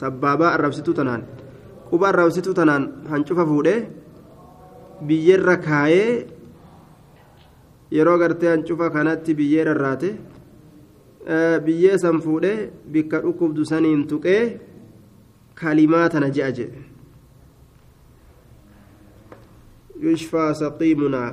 sabbaabaa 0.00 0.52
arrabsituu 0.56 0.94
tanaan 0.98 1.22
quba 1.88 2.06
arrabsituu 2.10 2.54
tanaan 2.58 2.84
hancufa 3.10 3.44
fuudhee 3.50 3.80
biyyerra 5.08 5.56
kaayee 5.66 6.06
yeroo 7.96 8.16
gartee 8.22 8.50
hancufa 8.52 8.88
kanatti 8.94 9.36
biyyee 9.40 9.66
rarraate 9.68 10.10
biyyee 11.66 11.98
san 12.04 12.20
fuudhee 12.26 12.56
bikka 12.94 13.20
dhukkubdu 13.26 13.68
saniin 13.72 14.06
tuqee 14.14 14.40
kalimaa 15.62 16.08
tana 16.16 16.32
je'a 16.38 16.50
jedhe 16.60 16.88
يشفى 20.02 20.44
سقيمنا 20.60 21.24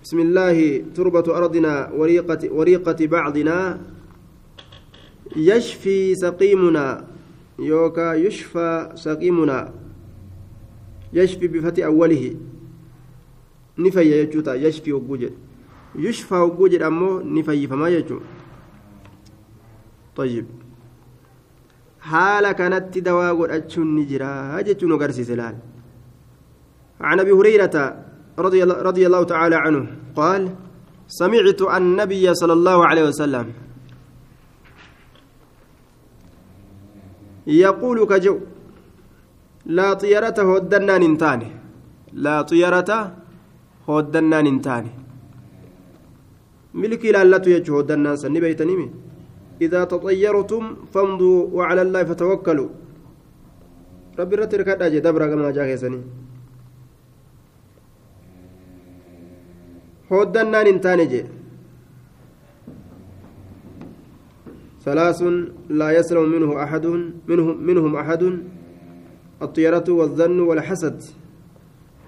بسم 0.00 0.18
الله 0.20 0.56
تربة 0.96 1.26
أرضنا 1.28 1.92
وريقة, 1.92 2.42
وريقة 2.48 3.00
بعضنا. 3.06 3.80
يشفي 5.36 6.14
سقيمنا 6.14 7.06
يوكا 7.58 8.14
يشفى 8.14 8.92
سقيمنا. 8.96 9.72
يشفي 11.12 11.46
بفتح 11.48 11.84
أوله. 11.84 12.36
نفي 13.78 14.00
يجوتا 14.00 14.54
يشفي 14.54 14.92
وجوجد 14.92 15.32
يشفى 15.94 16.34
وجوجد 16.34 16.82
أمو 16.82 17.20
نفي 17.20 17.66
فما 17.66 17.88
يجو. 17.88 18.20
طيب. 20.16 20.46
حال 22.00 22.52
كانت 22.52 22.98
دواء 22.98 23.56
أتشن 23.56 23.96
نجرا 23.96 24.60
هجتشن 24.60 24.92
قرسي 24.96 25.24
سلال. 25.24 25.56
عن 27.00 27.20
أبي 27.20 27.32
هريرة 27.32 28.09
رضي 28.46 28.60
الله, 28.64 28.76
رضي 28.88 29.02
الله 29.08 29.22
تعالى 29.32 29.56
عنه. 29.64 29.82
قال 30.20 30.42
سمعت 31.20 31.60
النبي 31.78 32.24
صلى 32.40 32.54
الله 32.58 32.78
عليه 32.88 33.04
وسلم 33.10 33.46
يقول 37.46 37.98
كجو 38.10 38.36
لا 39.76 39.88
طيرة 40.02 40.38
هودنا 40.48 40.94
ننتاني 41.02 41.48
لا 42.24 42.36
طيرة 42.50 42.90
هودنا 43.88 44.38
ننتاني 44.46 44.92
ملكي 46.80 47.10
لالتو 47.14 47.50
يجو 47.50 47.72
هودنا 47.76 48.10
سني 48.22 48.38
بيتنيمي 48.44 48.88
إذا 49.64 49.80
تطيرتم 49.92 50.64
فامضوا 50.92 51.38
وعلى 51.56 51.82
الله 51.82 52.00
فتوكلوا. 52.08 52.70
ربي 54.18 54.34
رتر 54.40 54.62
كدا 54.68 54.88
جي 54.92 55.00
دبر 55.04 55.22
كما 55.30 55.50
جاء 55.56 55.68
سني. 55.82 56.00
هودنا 60.12 60.62
ننتاني 60.66 61.06
جي 61.12 61.22
ثلاث 64.84 65.22
لا 65.80 65.88
يسلم 65.98 66.24
منه 66.32 66.62
أحد 66.64 66.86
منهم 67.30 67.56
منهم 67.62 67.96
أحد 67.96 68.22
الطيرة 69.42 69.84
والظن 69.88 70.40
والحسد 70.40 71.02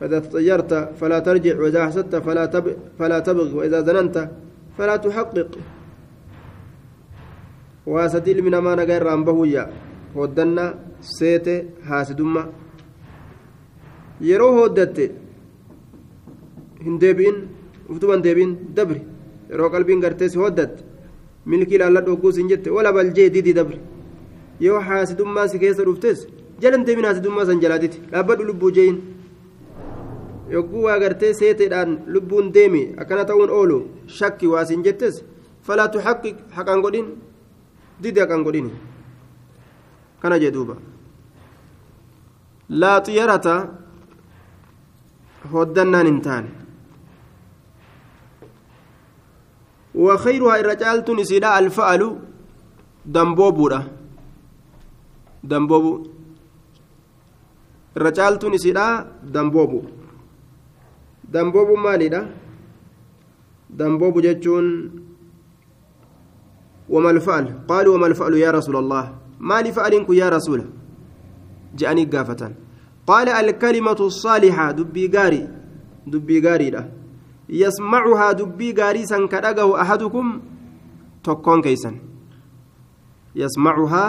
فإذا 0.00 0.18
تطيرت 0.18 0.72
فلا 1.00 1.18
ترجع 1.18 1.60
وإذا 1.60 1.86
حسدت 1.86 2.16
فلا 2.16 2.46
تب 2.46 2.76
فلا 2.98 3.18
تبغ 3.18 3.56
وإذا 3.56 3.80
ظننت 3.80 4.16
فلا 4.78 4.96
تحقق 4.96 5.50
واسديل 7.86 8.44
من 8.44 8.54
أمان 8.54 8.80
غير 8.80 9.02
رامبهويا 9.02 9.64
ودنا 10.14 10.74
سيت 11.00 11.46
حاسدما 11.86 12.42
يرو 14.20 14.48
هودت 14.58 14.98
هندبين 16.86 17.36
uftuman 17.88 18.22
deebiin 18.22 18.52
dabri. 18.76 19.00
Yeroo 19.50 19.70
qalbiin 19.70 20.00
gartee 20.00 20.28
si 20.28 20.38
hoddatte 20.38 20.84
milkii 21.46 21.74
ilaalladhu 21.76 22.12
oguu 22.12 22.32
siin 22.32 22.48
jette. 22.48 22.70
Wala 22.70 22.92
baljee 22.92 23.30
didii 23.34 23.54
dabri. 23.54 23.80
Yoo 24.60 24.80
haasidummaa 24.80 25.48
si 25.48 25.58
keessa 25.58 25.84
dhuftes 25.84 26.26
jalan 26.60 26.86
deebiin 26.86 27.06
haasidummaa 27.06 27.46
san 27.46 27.60
jalaatiti 27.60 28.00
dhaabbadhu 28.12 28.44
lubbuu 28.44 28.70
jeeyin 28.70 28.98
yogguu 30.50 30.82
waa 30.86 30.98
gartee 31.02 31.32
seeteedhaan 31.34 31.98
lubbuun 32.06 32.52
deemi 32.54 32.82
akkana 33.00 33.24
ta'uun 33.24 33.50
oolu 33.50 33.76
shakki 34.06 34.46
waa 34.46 34.64
siin 34.64 34.82
jettes. 34.84 35.24
Falaa 35.66 35.88
tuxaqqiq 35.88 36.36
haqan 36.56 36.80
godhin 36.82 37.06
didi 38.02 38.20
haqan 38.20 38.42
godhin. 38.46 38.70
Kana 40.20 40.38
jee 40.38 40.50
duuba. 40.54 40.76
Laa 42.80 42.98
xiyarata 43.06 43.54
hoddannaan 45.52 46.06
hin 46.06 46.20
taane. 46.26 46.50
وخيرها 49.94 50.60
الرجال 50.60 51.04
تنسيدا 51.04 51.58
الفعل 51.58 52.18
دمبوبودا 53.06 53.80
دمبوبو 55.44 56.06
الرجال 57.96 58.38
تنسيدا 58.38 59.06
دمبوبو 59.24 59.80
دمبوبو 61.28 61.74
ماليدا 61.76 62.30
دمبوبو 63.70 64.20
جتون 64.20 64.66
وما 66.88 67.10
الفعل؟ 67.10 67.46
قالوا 67.68 67.94
وما 67.94 68.06
الفعل 68.06 68.34
يا 68.34 68.50
رسول 68.50 68.76
الله. 68.76 69.04
ما 69.40 69.62
لفعلك 69.62 70.10
يا 70.10 70.28
رسول. 70.28 70.64
جاءني 71.76 72.04
قافة 72.04 72.52
قال 73.06 73.28
الكلمة 73.28 74.00
الصالحة 74.00 74.70
دبي 74.70 75.10
غاري. 75.16 75.48
دبي 76.06 76.40
غاري 76.40 76.70
ده 76.70 77.01
يسمعها 77.52 78.32
دبي 78.32 78.72
غاريسا 78.72 79.18
كدغه 79.32 79.80
احدكم 79.82 80.26
تكون 81.24 81.60
كيسن 81.62 81.94
يسمعها 83.36 84.06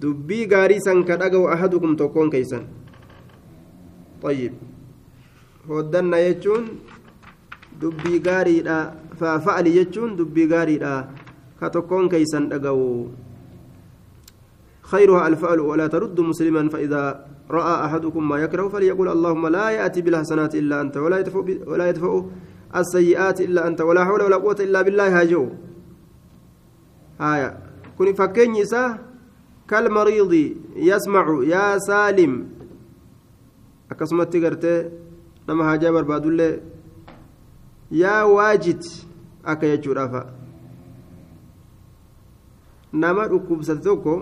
دبي 0.00 0.40
غاريسا 0.52 0.94
كدغه 1.08 1.54
احدكم 1.54 1.96
تكون 1.96 2.30
كيسن 2.30 2.64
طيب 4.22 4.52
ودنا 5.68 6.18
يجون 6.18 6.64
دبي 7.80 8.14
غاريدا 8.26 8.78
ففعل 9.18 9.66
يجون 9.66 10.16
دبي 10.16 10.44
غاريدا 10.52 10.94
كتكون 11.60 12.08
كيسن 12.08 12.48
دغو 12.48 13.08
خيرها 14.82 15.28
الفعل 15.28 15.60
ولا 15.60 15.86
ترد 15.86 16.20
مسلما 16.20 16.68
فإذا 16.68 17.33
رأى 17.50 17.84
أحدكم 17.84 18.28
ما 18.28 18.36
يكره 18.38 18.68
فليقول 18.68 19.08
اللهم 19.08 19.46
لا 19.46 19.70
يأتي 19.70 20.00
بالحسنات 20.02 20.54
إلا 20.54 20.80
أنت 20.80 20.96
ولا 20.96 21.18
يدفع 21.18 21.40
ولا 21.66 21.88
يدفع 21.88 22.24
السيئات 22.76 23.40
إلا 23.40 23.66
أنت 23.66 23.80
ولا 23.80 24.04
حول 24.04 24.22
ولا 24.22 24.36
قوة 24.36 24.56
إلا 24.60 24.82
بالله 24.82 25.20
هاجو. 25.20 25.48
آية. 27.20 27.58
كن 27.98 28.12
فكين 28.14 28.54
يسا 28.56 28.98
كالمريض 29.68 30.32
يسمع 30.76 31.26
يا 31.44 31.78
سالم. 31.78 32.48
أكسمت 33.90 34.32
تقرتي 34.32 34.90
نما 35.48 35.72
هاجا 35.72 35.90
بربادولي 35.90 36.60
يا 37.90 38.22
واجد. 38.22 38.82
أكا 39.46 39.66
يجور 39.66 40.04
أفا 40.04 40.22
نما 42.94 43.22
ركوبستوكو 43.22 44.14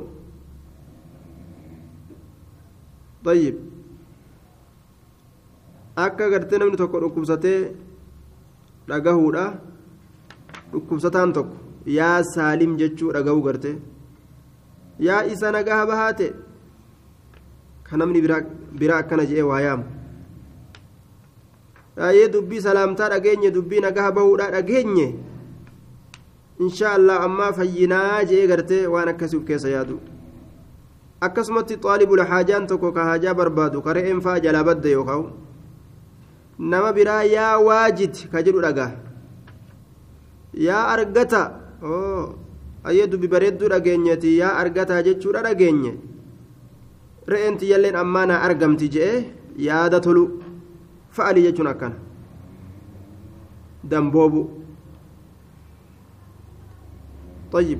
طيب 3.25 3.57
akka 5.97 6.29
gartee 6.33 6.59
namni 6.59 6.77
tokko 6.81 7.01
dhukkubsatee 7.03 7.61
dhagahuudha 8.89 9.45
dhukkubsataan 10.73 11.33
tokko 11.37 11.57
yaa 11.99 12.23
saalim 12.35 12.77
jechuu 12.81 13.13
dhagahuu 13.17 13.43
garte 13.47 13.73
yaa 15.07 15.23
isa 15.33 15.53
nagaha 15.57 15.87
bahaate 15.91 16.29
ka 17.89 17.97
namni 18.01 18.23
biraa 18.81 18.99
akkana 19.03 19.27
jedhee 19.33 19.47
waa 19.51 19.61
yaamu 19.67 19.85
dhaayee 21.97 22.29
dubbii 22.37 22.61
salaamtaa 22.69 23.09
dhageenye 23.15 23.51
dubbii 23.59 23.81
nagaha 23.87 24.13
bahuudha 24.21 24.51
dhageenye 24.57 25.07
insha 26.67 26.93
allah 26.99 27.21
ammaa 27.29 27.53
fayyinaa 27.61 28.25
jedhee 28.33 28.47
gartee 28.55 28.83
waan 28.97 29.09
akkasii 29.15 29.37
uf 29.43 29.47
keessa 29.53 29.69
yaadu 29.77 30.01
akkasumatti 31.28 31.78
xaalibul 31.84 32.22
haajaan 32.32 32.68
tokko 32.68 32.92
ka 32.98 33.04
haajaa 33.10 33.34
barbaadu 33.40 33.82
ka 33.86 33.94
re'een 33.98 34.22
faa 34.26 34.40
jalaa 34.46 34.64
badda 34.70 34.90
yookaan 34.96 35.24
nama 36.72 36.90
biraa 36.98 37.24
yaa 37.36 37.54
waajid 37.68 38.16
ka 38.32 38.42
jedhu 38.46 38.62
dhagaa 38.66 38.92
yaa 40.68 40.84
argata 40.96 41.42
ayyee 42.90 43.08
dubbi 43.12 43.28
bareedduu 43.34 43.70
dhageenyeeti 43.74 44.38
yaa 44.42 44.54
argataa 44.62 45.02
jechuudha 45.08 45.42
dhageenye 45.48 45.94
re'een 47.34 47.58
tiyyalleen 47.62 47.96
ammaa 48.04 48.26
naa 48.32 48.42
argamti 48.50 48.90
je'ee 48.96 49.18
yaada 49.70 50.00
tolu 50.06 50.24
fa'alii 51.18 51.46
jechuun 51.48 51.68
akkana 51.74 51.98
damboobu 53.92 54.42
طيب 57.52 57.80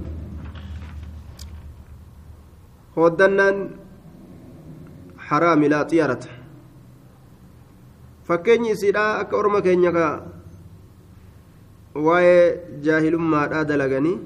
hooddannaan 2.97 3.59
haraami 5.29 5.69
laa 5.73 5.85
xiyyaarata 5.91 6.29
fakkeenyi 8.29 8.71
isiidhaa 8.77 9.11
akka 9.23 9.37
orma 9.43 9.61
keenya 9.67 9.93
kaa 9.99 10.13
waa'ee 12.07 12.45
jaahilummaadhaa 12.87 13.65
dalaganii 13.71 14.17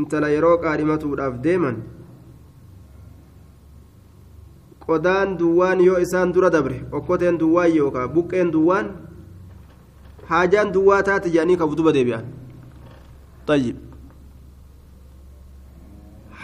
intala 0.00 0.28
yeroo 0.34 0.56
qaadhimatuudhaaf 0.64 1.34
deeman 1.46 1.76
qodaan 4.86 5.36
duwwaan 5.40 5.80
yoo 5.88 5.98
isaan 6.06 6.32
dura 6.36 6.50
dabre 6.56 6.78
okkoteen 6.98 7.38
duwwaan 7.42 7.72
yookaan 7.76 8.10
buqqeen 8.16 8.50
duwwaan 8.56 8.90
haajaan 10.32 10.72
duwwaa 10.74 11.02
taate 11.08 11.30
jedhanii 11.34 11.56
kafutuba 11.60 11.92
deebi'an. 11.96 12.24
Xayyib 13.48 13.76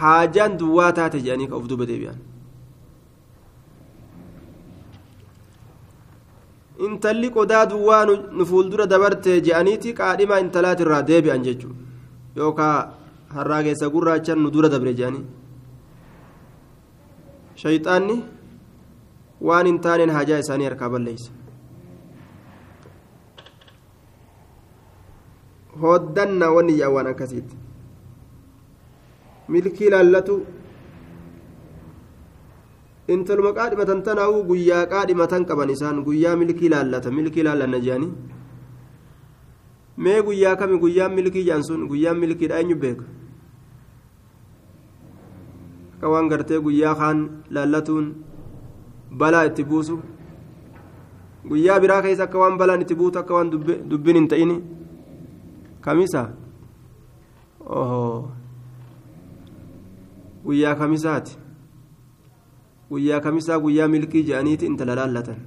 haajaan 0.01 0.57
duwwaa 0.61 0.91
taate 0.99 1.19
jedhanii 1.25 1.47
ka 1.51 1.59
duba 1.73 1.85
deebi'an 1.91 2.19
intalli 6.87 7.29
qodaa 7.37 7.65
duwwaa 7.73 8.05
nu 8.37 8.43
fuuldura 8.51 8.85
dabarte 8.93 9.31
je'aniiti 9.47 9.93
qaadhima 9.99 10.39
intalaatirraa 10.45 11.01
deebi'an 11.11 11.43
jechuudha 11.47 11.79
yookaan 12.39 12.89
harraa 13.35 13.61
keessa 13.67 13.89
gurraachan 13.95 14.39
nu 14.43 14.49
dura 14.55 14.69
dabre 14.73 14.93
je'anii 14.99 15.23
shayxaanni 17.63 18.15
waan 19.49 19.65
hin 19.71 19.79
taaneen 19.85 20.13
hajaa 20.17 20.39
isaanii 20.43 20.67
harkaa 20.69 20.89
balleeysa 20.95 21.31
hoddanna 25.83 26.49
wanni 26.55 26.73
jedhan 26.79 26.93
waan 26.97 27.07
akkasiiti 27.13 27.55
milkii 29.49 29.89
laallatu 29.93 30.35
intaluma 33.13 33.51
qaadhimatan 33.59 34.03
tanaa'uu 34.07 34.43
guyyaa 34.51 34.83
qaadhimatan 34.93 35.45
qaban 35.49 35.69
isaan 35.75 36.03
guyyaa 36.07 36.35
milkii 36.41 36.69
laallata 36.73 37.11
milkii 37.17 37.43
laallanna 37.47 37.79
jedhanii 37.85 38.11
mee 40.03 40.19
guyyaa 40.27 40.55
kami 40.61 40.77
guyyaan 40.83 41.13
milkii 41.17 41.43
jedhan 41.47 41.63
sun 41.69 41.87
guyyaan 41.91 42.17
milkiidha 42.23 42.59
eenyu 42.61 42.75
beeka 42.83 43.05
akka 45.95 46.09
waan 46.13 46.29
gartee 46.31 46.59
guyyaa 46.67 46.95
kaan 47.01 47.19
laallatuun 47.57 48.05
balaa 49.23 49.43
itti 49.49 49.63
buusu 49.71 49.99
guyyaa 51.49 51.79
biraa 51.83 52.01
keessa 52.05 52.23
akka 52.29 52.37
waan 52.43 52.57
balaan 52.61 52.81
itti 52.85 52.95
buutu 53.01 53.19
akka 53.19 53.33
waan 53.37 53.51
dubbiin 53.89 54.17
hin 54.21 54.27
ta'ini 54.33 54.57
kamisa 55.87 56.23
guyyaa 60.45 60.75
kamisaati? 60.75 61.37
Guyyaa 62.89 63.19
kamisaa 63.25 63.59
guyyaa 63.63 63.87
milkii 63.87 64.23
je'aniiti 64.29 64.65
intala 64.65 64.95
laallatan 64.99 65.39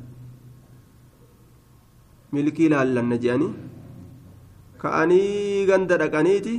milkii 2.32 2.68
laallanna 2.72 3.16
je'anii? 3.24 3.52
Ka'anii 4.82 5.66
ganda 5.66 5.96
dhaqaniiti? 6.02 6.54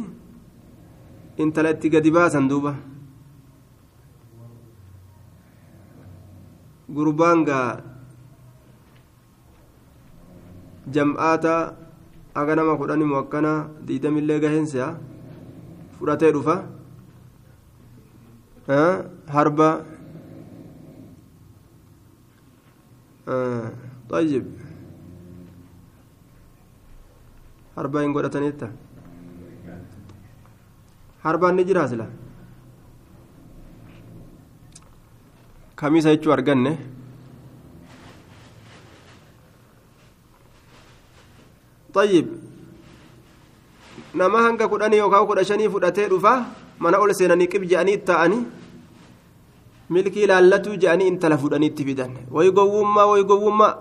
Intala 1.37 1.71
itti 1.75 1.89
gadi 1.93 2.11
baasan 2.17 2.47
duuba. 2.49 2.75
Gurbaan 6.95 7.43
gaa 7.45 7.81
jam'aata 10.95 11.55
aga 12.35 12.55
nama 12.55 12.77
kudhani 12.77 13.05
moo 13.09 13.19
akkana 13.23 13.51
diidamillee 13.87 14.39
gaheensa 14.43 14.89
fudhatee 15.97 16.31
dhufa 16.35 16.55
harba 18.67 19.85
طيب 24.09 24.45
harba 27.75 28.01
hin 28.01 28.13
godhatanitta 28.13 28.69
harbaan 31.25 31.57
ni 31.57 31.65
jiraa 31.69 31.87
sila 31.89 32.05
kamisa 35.75 36.13
jechuu 36.15 36.33
arganne 36.37 36.73
طيب 41.93 42.27
hanga 44.15 44.65
kudhanii 44.69 45.01
yookaan 45.01 45.27
kudha 45.27 45.43
shanii 45.49 45.69
fudhatee 45.69 46.07
dhufa 46.13 46.64
mana 46.79 46.99
ol 47.03 47.13
seenanii 47.19 47.47
qib 47.53 47.63
je'anii 47.71 47.97
ta'anii 48.09 48.43
milkii 49.89 50.27
laallatu 50.31 50.77
je'anii 50.83 51.07
intala 51.13 51.37
fudhanii 51.43 51.71
itti 51.73 51.85
fidan 51.89 52.11
wayi 52.35 52.51
gowwummaa 52.57 53.05
wayi 53.11 53.23
gowwummaa 53.31 53.73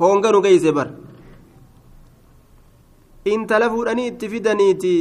hoonganu 0.00 0.40
geeyse 0.46 0.72
bar 0.78 0.88
intala 3.34 3.70
fuudhanii 3.72 4.06
itti 4.12 4.28
fidaniiti 4.32 4.94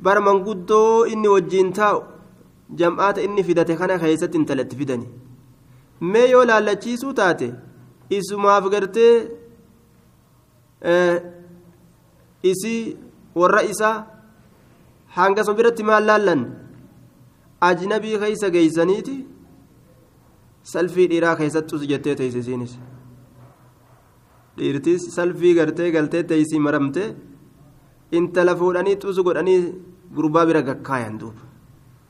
bar 0.00 0.18
manguddoo 0.26 1.06
inni 1.12 1.28
wajjiin 1.34 1.72
taa'u 1.78 2.00
jam'aata 2.80 3.22
inni 3.26 3.44
fidate 3.48 3.76
kana 3.80 3.98
keessatti 4.02 4.38
intala 4.40 4.62
itti 4.66 4.76
fidanii. 4.80 5.10
Mee 6.00 6.26
yoo 6.30 6.44
laallachiisuu 6.50 7.12
taate 7.20 7.48
isumaaf 8.18 8.64
gartee 8.74 9.14
isii 12.52 12.96
warra 13.40 13.62
isaa 13.72 13.96
hanga 15.16 15.44
sun 15.44 15.56
biratti 15.58 15.82
maal 15.90 16.04
laallan 16.10 16.40
ajnabii 17.68 18.18
keeysa 18.22 18.48
geeysaniiti? 18.56 19.16
Salfii 20.72 21.06
dhiiraa 21.10 21.36
keessattus 21.36 21.82
jettee 21.90 22.14
teeysisiinis 22.20 22.72
dhiirtis 24.56 25.02
salfii 25.16 25.54
gartee 25.58 25.90
galtee 25.90 26.22
teeysii 26.30 26.60
maramte 26.66 27.02
intala 28.18 28.54
fuudhanii 28.60 28.96
xusu 29.02 29.24
godhanii 29.26 29.60
gurbaa 30.16 30.46
bira 30.46 30.62
gakkaayan 30.68 31.18
duuba 31.20 31.42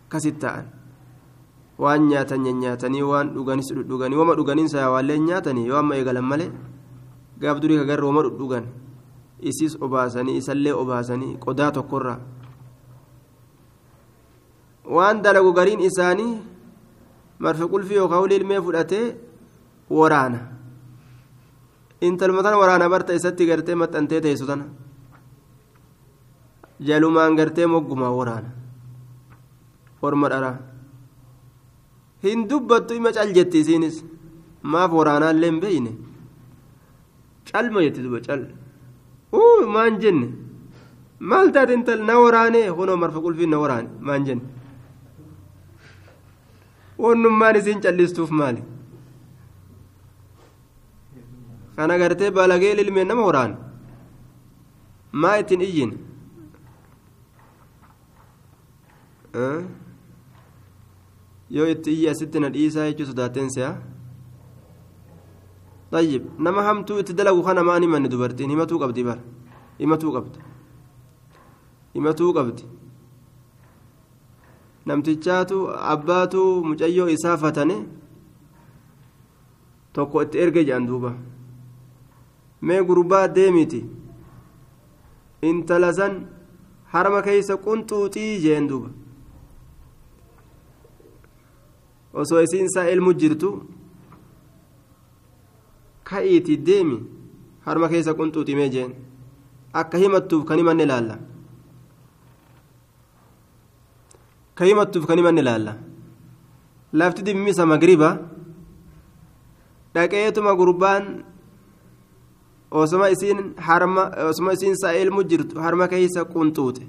kasit 0.08 0.38
ta'an. 0.42 0.66
Waan 1.78 2.08
nyaatan 2.08 2.42
nyaatanii 2.62 3.02
waan 3.10 3.32
dhuganis 3.34 3.68
dhudhuganii 3.76 4.16
wama 4.20 4.34
dhuganiinsa 4.36 4.78
yawaallee 4.84 5.18
nyaatanii 5.18 5.66
yoo 5.66 5.78
amma 5.78 5.96
eegalan 5.96 6.24
malee 6.32 6.50
gaaf 7.40 7.60
durii 7.62 7.78
kagarra 7.78 8.06
wama 8.06 8.22
dhudhugan. 8.26 8.64
Isiis 9.40 9.76
obaasanii 9.80 10.36
isallee 10.42 10.74
obaasanii 10.82 11.36
qodaa 11.44 11.70
tokkorraa 11.72 12.18
waan 14.84 15.22
dalagu 15.24 15.52
gariin 15.58 15.80
isaanii 15.88 16.32
marfi 17.38 17.64
qulfii 17.72 17.96
yookaan 18.00 18.22
ulii 18.24 18.36
ilmee 18.40 18.60
fudhatee 18.66 19.06
waraana 19.98 20.38
intaluma 22.06 22.42
tana 22.42 22.56
waraana 22.62 22.88
barta 22.94 23.14
isatti 23.18 23.46
gartee 23.50 23.74
maxxantee 23.82 24.20
teessu 24.26 24.46
tana 24.50 24.64
jalumaan 26.88 27.36
gartee 27.38 27.66
moggumaa 27.74 28.10
waraana 28.18 28.50
orma 30.02 30.28
dharaa 30.32 30.56
hin 32.24 32.46
dubbattu 32.50 32.94
ima 33.00 33.12
cal 33.16 33.30
jetti 33.36 33.58
isiinis 33.62 33.96
maaf 34.72 34.90
waraanaallee 34.98 35.50
hin 35.52 35.60
beeyne 35.64 35.92
calma 37.50 37.80
jetti 37.86 38.02
duba 38.04 38.20
cal 38.26 38.42
uu 39.40 39.66
maan 39.76 39.94
jenne 40.02 40.26
maal 41.30 41.48
taate 41.54 41.72
intal 41.78 42.00
na 42.08 42.14
waraanee 42.24 42.66
kunoo 42.78 42.96
marfa 43.02 43.20
qulfiin 43.26 43.50
na 43.54 43.58
waraane 43.62 43.88
maan 44.08 44.24
jenne 44.26 44.44
wannummaan 47.04 47.56
isiin 47.60 47.80
callistuuf 47.84 48.30
maali 48.40 48.62
kana 51.76 51.98
gartee 52.02 52.30
balagee 52.38 52.72
ilmeen 52.84 53.08
nama 53.12 53.22
waraana 53.28 53.56
maa 55.22 55.36
ittiin 55.42 55.60
iyyin 55.68 55.92
yoo 61.56 61.66
itti 61.74 61.90
iyyi 61.94 62.08
asitti 62.12 62.40
na 62.40 62.48
dhiisaa 62.54 62.86
jechuu 62.90 63.06
sodaateen 63.12 63.50
si'a 63.56 63.72
طيب 65.92 66.22
نما 66.40 66.60
همتو 66.70 66.98
اتدلقوا 66.98 67.42
خنا 67.46 67.62
ماني 67.62 67.86
من 67.86 68.08
دبرتين 68.08 68.50
همتو 68.50 68.78
قبدي 68.82 69.02
بر 69.02 69.18
همتو 69.80 70.08
قبد 70.16 70.34
همتو 71.96 72.32
قبد 72.32 72.58
namtichaatu 74.86 75.56
abbaatu 75.92 76.40
mucayyoo 76.68 77.08
isaa 77.08 77.36
fatane 77.36 77.76
tokko 79.92 80.22
itti 80.22 80.38
erge 80.38 80.64
jedhan 80.64 80.86
duuba. 80.86 81.10
Mee 82.62 82.80
gurbaa 82.88 83.28
deemiti 83.28 83.80
intala 85.42 85.92
san 85.98 86.14
harma 86.92 87.22
keeysa 87.22 87.54
qunxuuxii 87.64 88.40
jeen 88.44 88.68
duuba. 88.68 88.88
Osoo 92.14 92.40
isiinsaa 92.42 92.90
ilmu 92.94 93.12
jirtu 93.20 93.50
ka'iiti 96.04 96.56
deemi? 96.66 96.98
Harma 97.66 97.88
keessa 97.88 98.14
qunxuuximee 98.14 98.68
jeen. 98.74 98.92
Akka 99.72 99.98
himattuuf 99.98 100.44
kan 100.44 100.58
himanne 100.58 100.86
laalla 100.86 101.16
ka 104.62 104.68
himattuuf 104.70 105.06
kan 105.10 105.18
himanne 105.18 105.42
laalla 105.42 105.72
lafti 107.00 107.22
dimmisa 107.26 107.66
magriba 107.66 108.10
dhaqeetuma 109.94 110.52
gurbaan 110.60 111.04
osoma 112.70 113.06
isiin 113.14 113.40
harma 113.66 114.02
osoma 114.30 114.52
isiin 114.56 114.76
saa 114.82 114.92
ilmu 115.02 115.24
jirtu 115.30 115.58
harma 115.64 115.88
keessa 115.92 116.22
qunxuute 116.34 116.84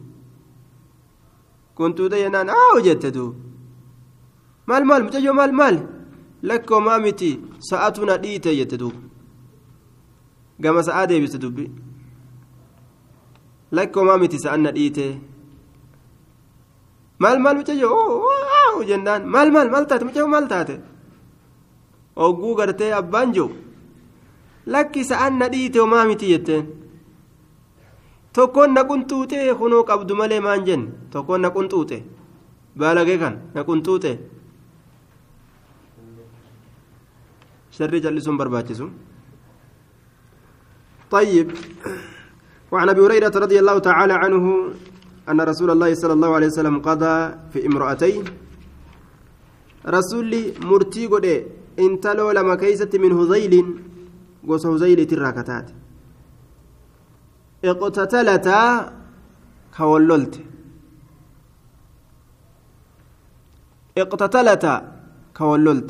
qunxuute 1.77 2.15
jennaan 2.23 2.49
aawu 2.59 2.85
jette 2.87 3.09
duuba 3.15 3.37
maal 4.69 4.83
maal 4.89 5.01
mucayyoo 5.07 5.35
maal 5.41 5.53
maal 5.61 5.75
lakkoomaa 6.49 6.99
miti 7.05 7.31
sa'atu 7.69 8.05
na 8.05 8.17
dhiite 8.23 8.55
jette 8.59 8.77
duuba 8.81 8.99
gama 10.63 10.81
sa'aa 10.87 11.07
deebiste 11.09 11.37
dubbi 11.43 11.65
lakkoomaa 13.77 14.17
miti 14.23 14.37
sa'an 14.45 14.61
na 14.65 14.71
dhiite 14.77 15.05
maal 17.23 17.37
maal 17.43 17.55
mucayyoo 17.59 18.83
jennaan 18.89 19.21
maal 19.33 19.49
maal 19.55 19.69
maal 19.73 19.85
taate 19.89 20.03
mucayyoo 20.07 20.31
maal 20.35 20.47
taate 20.53 20.75
ogguu 22.25 22.53
gartee 22.59 22.91
abbaan 23.01 23.33
jiru 23.35 23.49
lakki 24.73 25.01
sa'an 25.11 25.33
na 25.39 25.45
dhiite 25.53 25.77
homaa 25.83 26.05
miti 26.09 26.27
jetteen 26.33 26.65
tokkoon 28.35 28.71
na 28.75 28.81
qunxuute 28.89 29.37
kunoo 29.59 29.83
qabdu 29.89 30.13
malee 30.19 30.39
maan 30.45 30.61
jenne 30.67 30.87
tokkoon 31.13 31.41
na 31.43 31.49
qunxuute 31.55 31.97
baalagee 32.79 33.17
kan 33.23 33.35
na 33.55 33.61
qunxuute 33.67 34.11
sharri 37.77 37.99
jallisuun 38.05 38.37
barbaachisu 38.41 38.87
طيب 41.13 41.47
وعن 42.73 42.89
ابي 42.89 43.01
هريره 43.05 43.35
رضي 43.45 43.57
الله 43.61 43.77
تعالى 43.79 44.13
عنه 44.13 44.45
أن 45.29 45.41
رسول 45.41 45.69
الله 45.71 45.93
صلى 45.93 46.13
الله 46.13 46.35
عليه 46.35 46.47
وسلم 46.47 46.79
قضى 46.79 47.35
في 47.53 47.65
امرأتين. 47.65 48.23
رسول 49.87 50.31
مرتي 50.61 51.07
قد 51.07 51.25
انتلو 51.79 52.31
لما 52.31 52.55
كيست 52.55 52.95
من 52.95 53.11
هذيل 53.11 53.53
قوس 54.47 54.65
هذيل 54.65 55.05
تراكتات. 55.07 55.71
اقتتلتا 57.65 58.93
كوللت. 59.77 60.35
اقتتلتا 63.97 64.75
كوللت. 65.37 65.89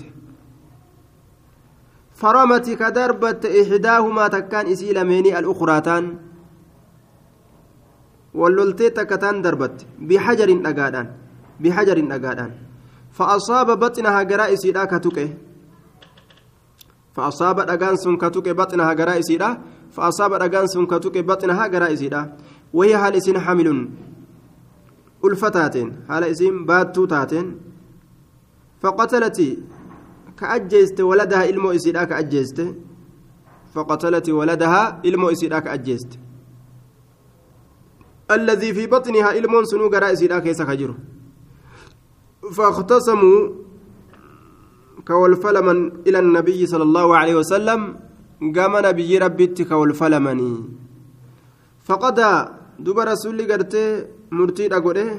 فرمت 2.13 2.69
كدربت 2.69 3.45
إحداهما 3.45 4.27
تكان 4.27 4.65
واللولتي 8.33 8.89
تكتان 8.89 9.41
دربت 9.41 9.85
بحجر 9.99 10.49
أقادان 10.69 11.07
بحجر 11.59 11.97
أقادان 12.15 12.51
فأصاب 13.17 13.79
بطنها 13.79 14.23
قراء 14.29 14.53
إسيدا 14.53 14.83
كتوكي 14.85 15.27
فأصاب 17.15 17.59
أقان 17.59 17.95
سن 17.95 18.17
كتوكي 18.17 18.53
بطنها 18.53 18.93
قراء 18.93 19.19
إسيدا 19.19 19.49
فأصاب 19.95 20.33
أقان 20.33 20.67
سن 20.67 20.85
كتوكي 20.85 21.21
بطنها 21.21 21.63
قراء 21.73 21.93
إسيدا 21.93 22.21
وهي 22.73 22.97
حال 22.97 23.15
إسين 23.15 23.39
حمل 23.39 23.89
ألفتاتين 25.25 25.87
حال 26.09 26.23
إسين 26.23 26.65
باتو 26.65 27.05
تاتين 27.05 27.47
فقتلت 28.81 29.39
كأجيست 30.39 31.01
ولدها 31.01 31.49
إلمو 31.49 31.71
إسيدا 31.71 32.03
كأجيست 32.03 32.59
فقتلت 33.73 34.29
ولدها 34.29 35.01
إلمو 35.05 35.29
إسيدا 35.29 35.59
كأجيست 35.59 36.22
الذي 38.31 38.73
في 38.73 38.87
بطنها 38.87 39.29
إلمون 39.37 39.65
سنو 39.65 39.87
قراء 39.93 40.13
إسيدا 40.13 40.39
كيس 40.39 40.61
خجر 40.61 40.91
فاختصموا 42.55 43.39
كولفلمن 45.07 45.77
إلى 46.07 46.19
النبي 46.19 46.65
صلى 46.65 46.83
الله 46.83 47.07
عليه 47.17 47.35
وسلم 47.35 47.81
قام 48.55 48.73
نبي 48.85 49.17
ربي 49.17 49.47
كولفلمني 49.47 50.53
فقد 51.87 52.17
دوب 52.79 52.99
رسول 52.99 53.51
قرتي 53.51 54.05
مرتي 54.31 54.65
أقوله 54.75 55.09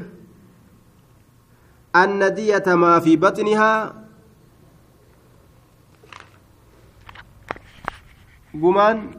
أن 1.97 2.35
دية 2.35 2.67
ما 2.75 2.99
في 2.99 3.17
بطنها. 3.17 4.05
gumaan 8.55 9.19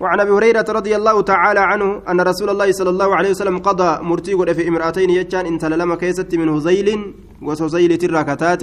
وعن 0.00 0.20
أبي 0.20 0.30
هريرة 0.30 0.64
رضي 0.68 0.96
الله 0.96 1.20
تعالى 1.22 1.60
عنه 1.60 2.02
أن 2.08 2.20
رسول 2.20 2.50
الله 2.50 2.72
صلى 2.72 2.90
الله 2.90 3.16
عليه 3.16 3.30
وسلم 3.30 3.58
قضى 3.58 4.02
مرتي 4.02 4.54
في 4.54 4.68
امرأتين 4.68 5.10
يجان 5.10 5.46
إن 5.46 5.58
تللم 5.58 5.94
كيست 5.94 6.34
من 6.34 6.48
هزيل 6.48 7.14
وسهزيل 7.42 7.98
تراكتات 7.98 8.62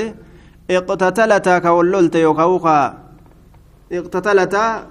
اقتتلتا 0.72 1.60
كوللت 1.60 2.16
يوكاوكا. 2.16 2.80
اقتتلتا 3.92 4.88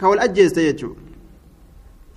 كول 0.00 0.18
اجيست 0.18 0.86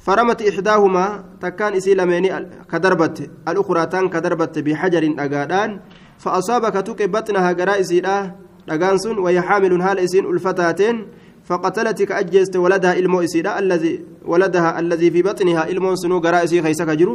فرمت 0.06 0.42
إحداهما 0.42 1.24
تكان 1.42 1.74
اسي 1.74 1.94
لميني 1.94 2.30
كدربت. 2.72 3.30
الأخرى 3.48 3.86
تان 3.86 4.10
كدربت 4.10 4.60
بحجر 4.60 5.04
اغادان 5.20 5.80
فأصاب 6.18 6.64
كتوك 6.70 7.04
بطنها 7.04 7.54
قرائسيدا 7.54 8.36
دغانسون 8.68 9.18
وهي 9.18 9.42
حامل 9.42 9.84
حال 9.84 10.00
إسين 10.00 10.26
ألفتاتين. 10.26 11.08
فقتلت 11.52 12.00
كأجست 12.10 12.56
ولدها 12.64 12.94
إلمو 13.00 13.20
إسيدا 13.28 13.52
الذي 13.60 13.94
ولدها 14.32 14.70
الذي 14.80 15.08
في 15.14 15.22
بطنها 15.28 15.64
إلمو 15.72 15.96
سنو 16.02 16.18
قرائسي 16.26 16.58
خيسك 16.66 16.90
جرو 17.00 17.14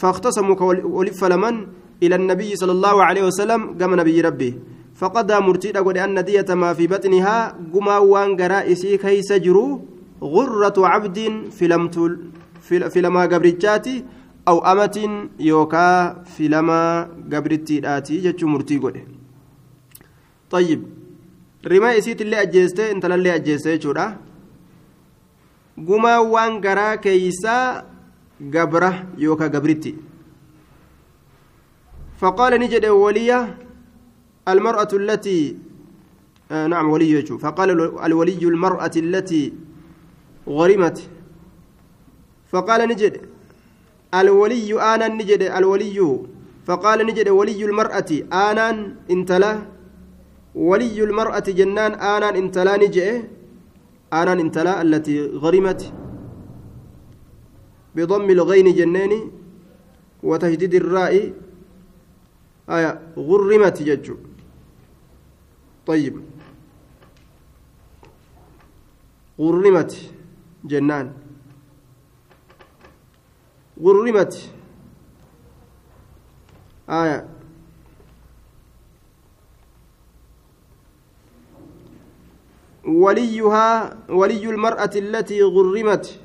فاختصموا 0.00 0.56
ولف 0.98 1.20
لمن 1.32 1.54
إلى 2.02 2.14
النبي 2.20 2.50
صلى 2.60 2.72
الله 2.76 2.96
عليه 3.08 3.22
وسلم 3.28 3.60
قام 3.80 3.92
نبي 4.00 4.20
ربي 4.28 4.50
فقضى 5.00 5.36
مرتيدا 5.48 5.80
قد 5.86 5.98
أن 5.98 6.16
دية 6.28 6.50
ما 6.62 6.70
في 6.78 6.84
بطنها 6.92 7.36
قما 7.74 7.96
وان 7.98 8.30
قرائسي 8.40 8.92
خيس 9.04 9.30
غرة 10.34 10.78
عبد 10.92 11.18
فلمتل 11.58 12.12
فلما 12.94 13.22
قبرجاتي 13.32 13.96
aw 14.50 14.58
amatin 14.70 15.12
yookaa 15.40 16.24
filama 16.36 17.08
gabrittiidhaati 17.32 18.20
jechuu 18.26 18.48
murtii 18.54 18.78
godhe 18.78 19.04
طيب. 20.50 20.82
Rimaa 21.72 21.94
isiitillee 22.00 22.40
ajjeeste 22.46 22.90
intalallee 22.94 23.32
ajjeeste 23.32 23.70
jechuudha. 23.76 24.06
Gumaa 25.86 26.20
waan 26.22 26.60
garaa 26.60 26.96
keeysaa 26.96 27.84
gabra 28.56 28.90
yookaa 29.18 29.48
gabritti. 29.48 29.94
فقال 32.24 32.52
نجد 32.60 32.86
ولية 32.86 33.56
المرأة 34.48 34.88
التي 34.92 35.56
آه 36.50 36.66
نعم 36.66 36.90
ولي 36.90 37.10
يجو 37.10 37.38
فقال 37.38 37.70
الولي 38.06 38.42
المرأة 38.48 38.94
التي 38.96 39.52
غرمت 40.48 40.98
فقال 42.52 42.80
نجد 42.88 43.14
الولي 44.14 44.68
آنا 44.94 45.08
نجد 45.08 45.42
الولي 45.42 45.98
فقال 46.66 46.98
نجد 47.06 47.28
ولي 47.28 47.64
المرأة 47.64 48.10
آنا 48.32 48.68
انتلا 49.10 49.52
ولي 50.54 51.04
المرأة 51.04 51.38
جنان 51.48 51.92
آنا 51.94 52.28
انتلا 52.38 52.76
نجئ 52.76 53.22
آنا 54.12 54.32
انتلا 54.32 54.82
التي 54.82 55.26
غرمت 55.42 55.92
بضم 57.94 58.30
الغين 58.30 58.74
جنان 58.74 59.30
وتهديد 60.22 60.74
الراء 60.74 61.32
آية 62.70 63.00
غرمت 63.16 63.82
ججو 63.82 64.16
طيب. 65.86 66.20
غرمت 69.40 69.92
جنان. 70.64 71.12
غرمت. 73.82 74.50
آية 76.88 77.28
وليها 82.86 83.96
ولي 84.08 84.44
المرأة 84.50 84.90
التي 84.96 85.42
غرمت. 85.42 86.20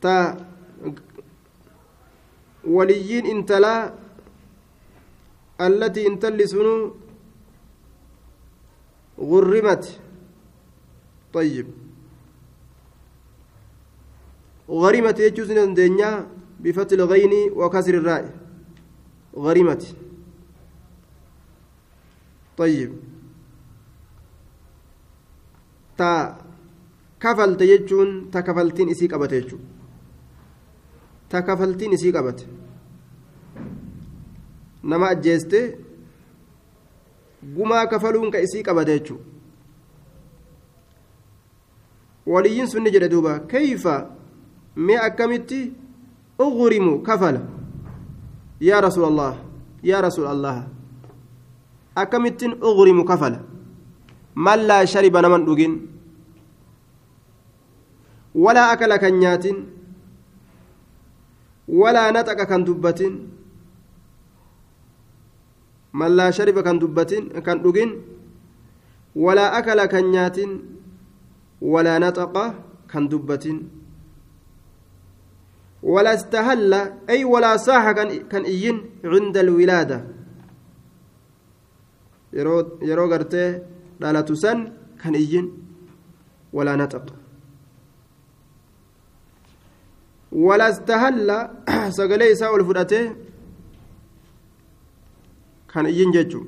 تا 0.00 0.46
وليين 2.64 3.26
انتلا 3.26 3.94
التي 5.60 6.06
انتل 6.06 6.46
غرمت. 9.20 10.00
طيب. 11.32 11.66
غريمة 14.70 15.16
يجوز 15.18 15.50
الدنيا 15.50 16.26
بفتح 16.60 16.92
الغين 16.92 17.52
وكسر 17.52 17.94
الراء. 17.94 18.34
غريمة 19.36 19.86
طيب. 22.56 23.07
ta 25.98 26.10
kafalte 27.18 27.66
jechuun 27.70 28.10
ta 28.32 28.42
kafaltiin 28.42 28.88
isii 28.94 29.08
qabate 29.12 29.40
jechuudha. 29.40 29.64
Ta 31.28 31.42
kafaltiin 31.42 31.92
isii 31.92 32.12
qabate. 32.12 32.44
Nama 34.82 35.08
ajjeeste 35.14 35.60
gumaa 37.56 37.86
kafaluun 37.86 38.30
ka 38.30 38.38
isii 38.46 38.62
qabate 38.62 38.98
jechuudha. 38.98 39.24
Waliyyiin 42.26 42.66
sunni 42.68 42.90
jedhe 42.94 43.08
duuba 43.10 43.38
keeyfa 43.50 43.94
mee 44.76 44.98
akkamitti 45.08 45.60
ugurimu 46.38 46.98
kafala? 47.02 47.40
Yaa 48.60 48.80
rasuula 48.80 49.08
allah 49.08 49.34
yaa 49.82 50.00
rasuula 50.00 50.30
allah 50.30 50.56
akkamittiin 51.94 52.52
ugurimu 52.62 53.04
kafala? 53.04 53.40
Shariba 54.92 55.18
naman 55.22 55.42
dhugin 55.46 55.74
walaa 58.34 58.70
akala 58.74 58.98
kan 59.02 59.14
nyaatin 59.22 59.56
walaa 61.80 62.12
naxaqa 62.16 62.44
kan 62.50 62.62
dubbatin 62.68 63.14
man 65.98 66.10
laa 66.18 66.30
shariba 66.36 66.62
kan 66.62 66.78
dubbatin 66.82 67.24
kan 67.46 67.58
dhugin 67.64 67.90
walaa 69.24 69.50
akala 69.58 69.84
kan 69.92 70.06
nyaatin 70.14 70.50
walaa 71.72 71.98
naxaqa 72.04 72.44
kan 72.92 73.04
dubbatin 73.10 73.58
ولا 75.82 76.14
استهل 76.14 76.74
أي 77.10 77.22
ولا 77.24 77.56
صاح 77.56 77.84
كان 78.30 78.42
إيين 78.44 78.76
عند 79.04 79.36
الولادة 79.36 79.98
yeroo 82.34 83.08
gartee 83.08 83.77
dhalatu 84.00 84.34
san 84.42 84.58
kan 85.02 85.14
iyyin 85.14 85.46
walaa 86.56 86.76
naxaq 86.80 87.06
walaa 90.46 90.70
istahalla 90.74 91.38
sagalee 91.98 92.30
isaa 92.34 92.50
ol 92.56 92.64
fudhatee 92.68 93.04
kan 95.72 95.86
iyyin 95.92 96.10
jechu 96.16 96.40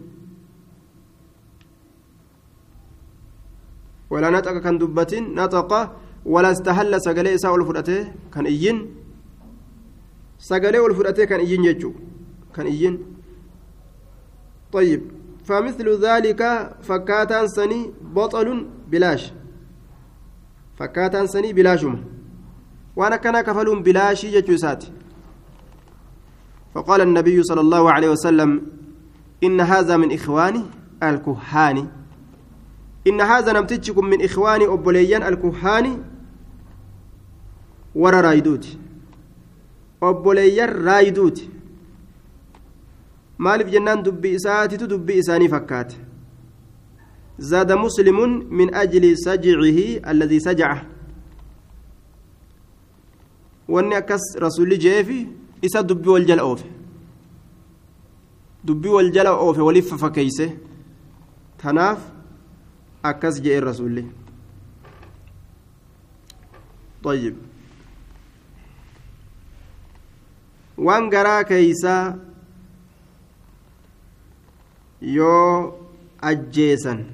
walaa 4.12 4.30
naxaqa 4.36 4.60
kan 4.66 4.76
dubbatin 4.80 5.24
naxaqa 5.38 5.80
walaa 6.34 6.54
istahalla 6.56 6.98
sagalee 7.06 7.34
isaa 7.38 7.52
ol 7.56 7.64
fudhatee 7.68 8.02
kan 8.34 8.46
iyyin 8.54 8.78
sagalee 10.48 10.80
ol 10.86 10.94
fudhatee 10.98 11.26
kan 11.30 11.40
iyyin 11.46 11.62
jechu 11.68 11.90
kan 12.56 12.66
iyyin 12.74 12.96
طيب 14.72 15.02
فمثل 15.50 15.88
ذلك 16.06 16.70
فكاتان 16.82 17.48
سني 17.48 17.90
بطل 18.14 18.66
بلاش. 18.90 19.32
فكاتان 20.78 21.26
سني 21.26 21.52
بلاشما 21.52 21.98
وأنا 22.96 23.16
كان 23.16 23.40
كفلون 23.40 23.82
بلاشي 23.82 24.30
جتوسات 24.30 24.84
فقال 26.74 27.00
النبي 27.00 27.42
صلى 27.42 27.60
الله 27.60 27.92
عليه 27.92 28.10
وسلم 28.10 28.62
إن 29.44 29.60
هذا 29.60 29.96
من 29.96 30.12
إخواني 30.12 30.62
الكهان 31.02 31.88
إن 33.06 33.20
هذا 33.20 33.52
نمتجكم 33.52 34.04
من 34.06 34.24
إخواني 34.24 34.64
أبوليان 34.66 35.22
الكهان 35.22 36.02
ورا 37.94 38.20
رايدوت 38.20 38.66
أبوليان 40.02 40.68
رايدوت 40.84 41.42
maaliif 43.46 43.68
jennaan 43.74 44.02
dubbii 44.06 44.34
isaatitu 44.38 44.86
dubbii 44.94 45.18
isaanii 45.24 45.48
fakkaate 45.56 45.96
زاد 47.40 47.72
مسلم 47.72 48.18
من 48.52 48.74
أجل 48.74 49.16
سجعه 49.16 49.78
الذي 50.10 50.40
سجعه 50.40 50.86
rasulli 54.40 54.78
jeefi 54.78 55.28
isa 55.62 55.82
dubbii 55.82 56.10
wal 56.10 56.24
jala 56.26 56.42
oofe 56.44 56.66
dubbii 58.64 58.88
wal 58.88 59.10
jala 59.12 59.32
oofe 59.32 59.60
waliif 59.60 59.94
fakkeeyse 60.02 60.46
tanaaf 61.62 62.00
akkas 63.02 63.40
je'een 63.42 63.64
rasulli 63.64 64.04
طيب 67.04 67.34
waan 70.78 71.10
garaa 71.10 71.44
keeysaa 71.44 72.16
yoo 75.00 75.78
ajjeesan 76.22 77.04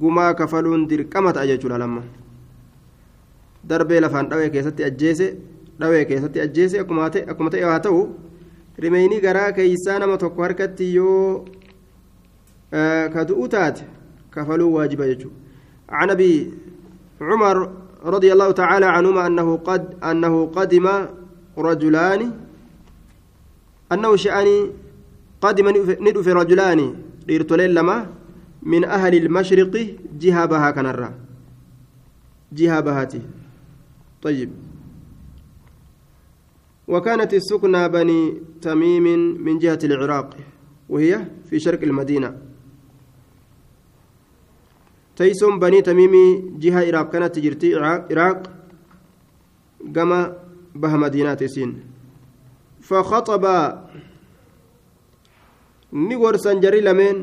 gumaa 0.00 0.34
kafaluun 0.34 0.86
dirqama 0.88 1.32
ta'a 1.32 1.46
jechuudha 1.46 1.78
lamma 1.78 2.02
darbee 3.68 4.00
lafaan 4.00 4.28
dhawee 4.30 4.50
keessatti 4.50 4.84
ajjeese 4.84 5.26
dhawee 5.80 6.04
keessatti 6.04 6.40
ajjeese 6.40 6.80
akkuma 6.80 7.10
ta'e 7.10 7.64
haa 7.64 7.80
ta'u 7.88 8.04
rimeeyni 8.78 9.20
garaa 9.20 9.50
keeysaa 9.52 9.98
nama 9.98 10.18
tokko 10.18 10.42
harkatti 10.42 10.94
yoo 10.94 11.44
ka 13.14 13.24
du'u 13.28 13.48
taate 13.48 13.84
kafaluu 14.30 14.72
waajiba 14.74 15.10
jechuudha 15.12 15.44
عن 15.90 16.10
ابي 16.10 16.52
عمر 17.20 17.70
رضي 18.04 18.32
الله 18.32 18.50
تعالى 18.50 18.86
عنهما 18.86 19.26
انه 19.26 19.56
قد 19.56 19.94
انه 20.04 20.46
قدم 20.46 20.86
رجلان 21.58 22.32
انه 23.92 24.16
شأني 24.16 24.70
قدم 25.40 25.66
ندف 26.00 26.28
رجلان 26.28 26.80
ديرتولين 27.26 27.70
لما 27.70 28.06
من 28.62 28.84
أهل 28.84 29.14
المشرق 29.14 29.96
جهة 30.18 30.44
بها 30.46 30.70
كنرا 30.70 31.14
جهة 32.52 32.80
بهاتي 32.80 33.22
طيب. 34.22 34.50
وكانت 36.88 37.34
السكنى 37.34 37.88
بني 37.88 38.34
تميم 38.62 39.02
من 39.44 39.58
جهة 39.58 39.78
العراق 39.84 40.36
وهي 40.88 41.26
في 41.50 41.58
شرق 41.60 41.82
المدينة. 41.82 42.36
تيسم 45.16 45.58
بني 45.58 45.82
تميم 45.82 46.14
جهة 46.58 46.86
عراق 46.86 47.10
كانت 47.12 47.34
تجرتي 47.34 47.74
عراق 47.74 48.42
كما 49.94 50.36
بها 50.74 50.96
مدينة 50.96 51.38
سين. 51.46 51.80
فخطب 52.80 53.44
نغرسا 55.96 56.52
جري 56.60 56.80
لمن؟ 56.80 57.16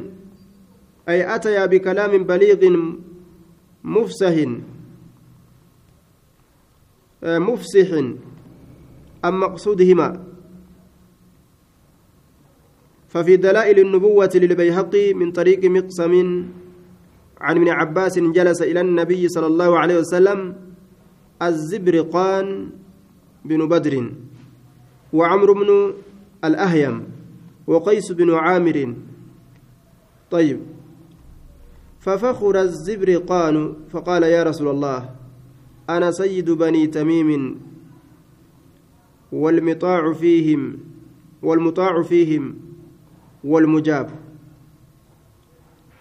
أي 1.09 1.35
أتيا 1.35 1.65
بكلام 1.65 2.23
بليغ 2.23 2.61
مفسح. 3.83 4.35
مفسح. 7.23 7.89
أم 9.25 9.33
مقصودهما؟ 9.39 10.09
ففي 13.13 13.37
دلائل 13.37 13.79
النبوة 13.79 14.33
للبيهقي 14.35 15.13
من 15.13 15.31
طريق 15.31 15.61
مقسم 15.65 16.13
عن 17.41 17.55
ابن 17.57 17.69
عباس 17.69 18.19
جلس 18.19 18.61
إلى 18.61 18.81
النبي 18.81 19.27
صلى 19.29 19.47
الله 19.47 19.79
عليه 19.79 19.97
وسلم 20.01 20.55
الزبرقان 21.41 22.69
بن 23.45 23.67
بدر 23.67 23.93
وعمرو 25.13 25.53
بن 25.53 25.93
الأهيم. 26.43 27.22
وقيس 27.67 28.11
بن 28.11 28.33
عامر. 28.33 28.95
طيب. 30.31 30.59
ففخر 31.99 32.61
الزبرقان 32.61 33.73
فقال 33.89 34.23
يا 34.23 34.43
رسول 34.43 34.67
الله 34.67 35.09
أنا 35.89 36.11
سيد 36.11 36.51
بني 36.51 36.87
تميم 36.87 37.59
والمطاع 39.31 40.13
فيهم 40.13 40.77
والمطاع 41.41 42.01
فيهم 42.03 42.55
والمجاب. 43.43 44.09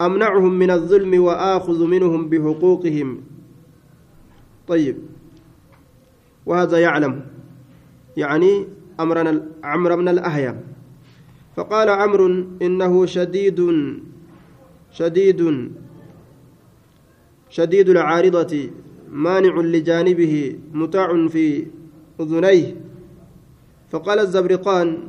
أمنعهم 0.00 0.58
من 0.58 0.70
الظلم 0.70 1.22
وآخذ 1.22 1.86
منهم 1.86 2.28
بحقوقهم. 2.28 3.20
طيب. 4.68 4.98
وهذا 6.46 6.78
يعلم 6.78 7.26
يعني 8.16 8.66
أمرنا 9.00 9.48
عمرو 9.64 9.96
بن 9.96 10.08
الأهيم 10.08 10.71
فقال 11.56 11.88
عمرو 11.88 12.26
إنه 12.62 13.06
شديد 13.06 13.60
شديد 14.92 15.40
شديد 17.50 17.88
العارضة 17.88 18.70
مانع 19.08 19.54
لجانبه 19.60 20.58
مطاع 20.72 21.28
في 21.28 21.66
أذنيه. 22.20 22.76
فقال 23.90 24.18
الزبرقان 24.18 25.08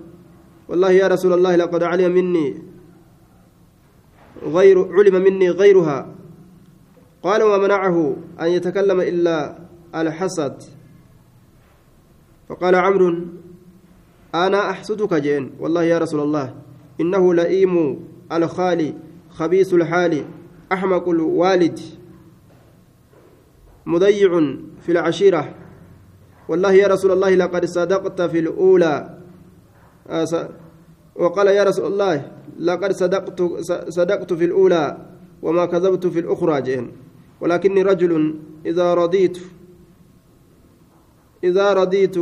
والله 0.68 0.91
يا 0.91 1.08
رسول 1.08 1.34
الله 1.34 1.56
لقد 1.56 1.84
علم 1.84 2.12
مني 2.12 2.64
غير 4.44 4.78
علم 4.94 5.24
مني 5.24 5.50
غيرها. 5.50 6.16
قال 7.24 7.44
وما 7.44 7.58
منعه 7.58 8.16
أن 8.41 8.48
يتكلم 8.48 9.00
إلا 9.02 9.60
الحسد. 9.96 10.64
فقال 12.50 12.76
عمرو 12.76 13.16
أنا 14.36 14.69
أحسدك 14.69 15.13
جين. 15.13 15.51
والله 15.59 15.84
يا 15.84 15.97
رسول 15.97 16.19
الله 16.19 16.53
إنه 17.01 17.34
لئيم 17.34 17.99
الخالي 18.31 18.93
خبيث 19.29 19.73
الحال 19.73 20.25
أحمق 20.71 21.09
الوالد 21.09 21.79
مضيع 23.86 24.31
في 24.81 24.91
العشيرة. 24.91 25.55
والله 26.49 26.71
يا 26.71 26.88
رسول 26.88 27.11
الله 27.11 27.29
لقد 27.36 27.65
صدقت 27.65 28.21
في 28.21 28.39
الأولى. 28.39 29.17
وقال 31.15 31.47
يا 31.47 31.63
رسول 31.63 31.86
الله 31.86 32.31
لقد 32.59 32.91
صدقت 32.91 33.41
صدقت 33.89 34.34
في 34.34 34.45
الأولى 34.45 34.97
وما 35.41 35.65
كذبت 35.65 36.07
في 36.07 36.19
الأخرى 36.19 36.61
جين. 36.61 36.91
ولكني 37.41 37.81
رجل 37.81 38.36
إذا 38.65 38.93
رضيت 38.93 39.38
إذا 41.43 41.73
رضيت 41.73 42.15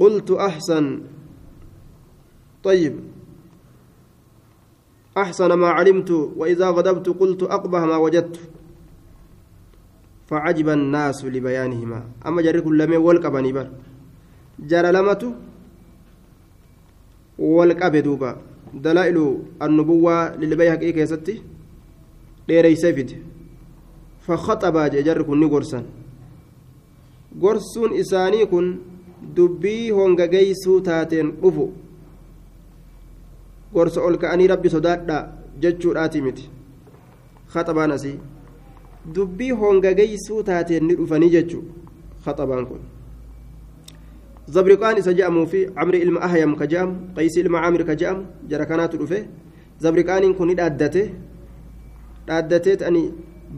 قلت 0.00 0.30
أحسن. 0.30 1.00
طيب. 2.64 2.94
أحسن 5.18 5.52
ما 5.52 5.68
علمت 5.68 6.10
وإذا 6.10 6.70
غضبت 6.70 7.08
قلت 7.08 7.42
أقبح 7.42 7.80
ما 7.80 7.96
وجدت. 7.96 8.36
فعجب 10.28 10.68
الناس 10.68 11.24
لبيانهما. 11.24 12.00
أما 12.26 12.42
جري 12.42 12.60
كل 12.60 12.90
ما 12.90 12.96
والقبني 12.96 13.52
بر. 13.52 13.68
جرى 14.60 14.92
لمته 14.92 15.34
والقب 17.38 17.96
دوبا. 17.96 18.36
دلائل 18.74 19.38
النبوة 19.62 20.36
للبيهقي 20.36 20.92
كيستي. 20.92 21.42
jee 24.92 25.02
jarri 25.04 25.24
kun 25.24 25.38
ni 25.40 25.48
gorsan 25.48 25.84
gorsuun 27.36 27.92
isaanii 27.94 28.46
kun 28.46 28.80
dubbii 29.36 29.90
hongageeysuu 29.90 30.80
taateen 30.88 31.32
dhufu 31.42 31.66
gorsa 33.72 34.00
ol 34.00 34.16
ka'anii 34.18 34.48
rabbi 34.52 34.70
sodaadha 34.70 35.18
jechuudhaati 35.62 36.22
miti 36.26 36.44
khaxabaan 37.52 37.92
asii 37.96 38.18
dubbii 39.14 39.50
hongageeysuu 39.62 40.42
taateen 40.50 40.84
ni 40.88 40.94
dhufanii 41.00 41.30
jechuu 41.36 41.64
khaxabaan 42.24 42.66
kun 42.70 42.80
zabriqaan 44.48 44.98
isa 44.98 45.12
je'amuu 45.12 45.46
fi 45.46 45.66
camri 45.76 46.00
ilma 46.04 46.20
ahyam 46.28 46.56
ka 46.56 46.66
je'amu 46.66 46.94
qaysi 47.16 47.40
ilma 47.44 47.60
caamir 47.62 47.84
ka 47.84 47.94
je'amu 48.00 48.22
jara 48.50 48.64
kanaatu 48.66 48.96
dhufe 49.00 49.18
zabriqaaniin 49.82 50.34
kun 50.34 50.48
ni 50.48 50.54
dhaaddate 50.60 51.02
dhaaddateet 52.28 52.82
ani 52.88 53.02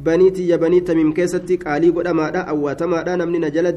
banii 0.06 0.30
tiyya 0.36 0.58
banii 0.58 0.82
tamiim 0.88 1.12
keessatti 1.18 1.58
qaalii 1.64 1.92
godhamaadha 1.96 2.46
awwaatamaadha 2.52 3.16
namni 3.22 3.38
na 3.38 3.50
jala 3.50 3.72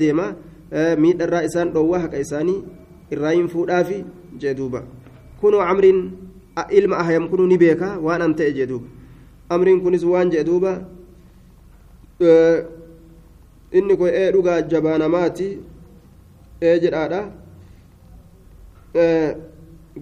deema 0.74 0.96
miidharraa 1.02 1.44
isaan 1.50 1.72
dhoowwa 1.74 2.00
haqa 2.00 2.18
isaanii 2.20 2.64
irraa 3.12 3.32
hin 3.32 3.48
fuudhaafi 3.48 4.04
jee 4.42 4.54
duuba 4.54 4.84
kunoo 5.42 5.62
camriin 5.70 6.12
ilma 6.70 6.98
ahyam 6.98 7.30
kunuu 7.30 7.48
ni 7.48 7.58
beeka 7.58 7.98
waan 8.08 8.22
an 8.22 8.36
ta'e 8.36 8.52
jee 8.58 8.66
duuba 8.72 8.88
amriin 9.50 9.82
kunis 9.82 10.04
waan 10.04 10.30
jee 10.32 10.44
duuba 10.44 10.72
inni 13.72 13.98
kun 13.98 14.10
ee 14.14 14.32
dhugaa 14.32 14.62
jabaanamaati 14.62 15.48
ee 16.62 16.80
jedhaadha 16.84 17.22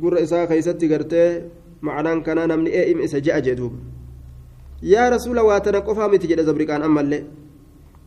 gurra 0.01 0.19
isaa 0.25 0.47
keeysatti 0.47 0.87
gartee 0.87 1.29
macnaan 1.81 2.23
kanaa 2.23 2.47
namni 2.47 2.69
ee 2.79 2.85
ima 2.91 3.03
isa 3.07 3.19
je'a 3.25 3.41
jee 3.45 3.55
duuba 3.55 3.77
yaa 4.93 5.09
rasuula 5.09 5.43
waa 5.43 5.59
tana 5.59 5.81
qofaa 5.81 6.09
miti 6.11 6.27
jedhe 6.31 6.43
zabriqaan 6.49 6.83
ammallee 6.83 7.23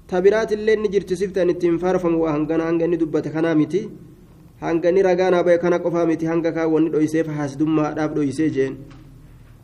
tabiraatillee 0.06 0.76
ni 0.76 0.88
jirti 0.88 1.16
siftaan 1.16 1.50
ittiin 1.50 1.78
faarfamu 1.78 2.22
waa 2.22 2.32
hangana 2.32 2.64
hanga 2.64 2.84
inni 2.84 2.96
dubbate 2.96 3.30
kanaa 3.30 3.54
miti. 3.54 3.90
Hanga 4.60 4.88
inni 4.88 5.02
ragaan 5.02 5.34
haa 5.34 5.58
kana 5.58 5.78
qofaa 5.78 6.06
miti 6.06 6.26
hanga 6.26 6.52
kaawwanni 6.52 6.90
dhoyseef 6.90 7.26
haasidummaadhaaf 7.26 8.14
dhoysee 8.14 8.50
jeen. 8.50 8.76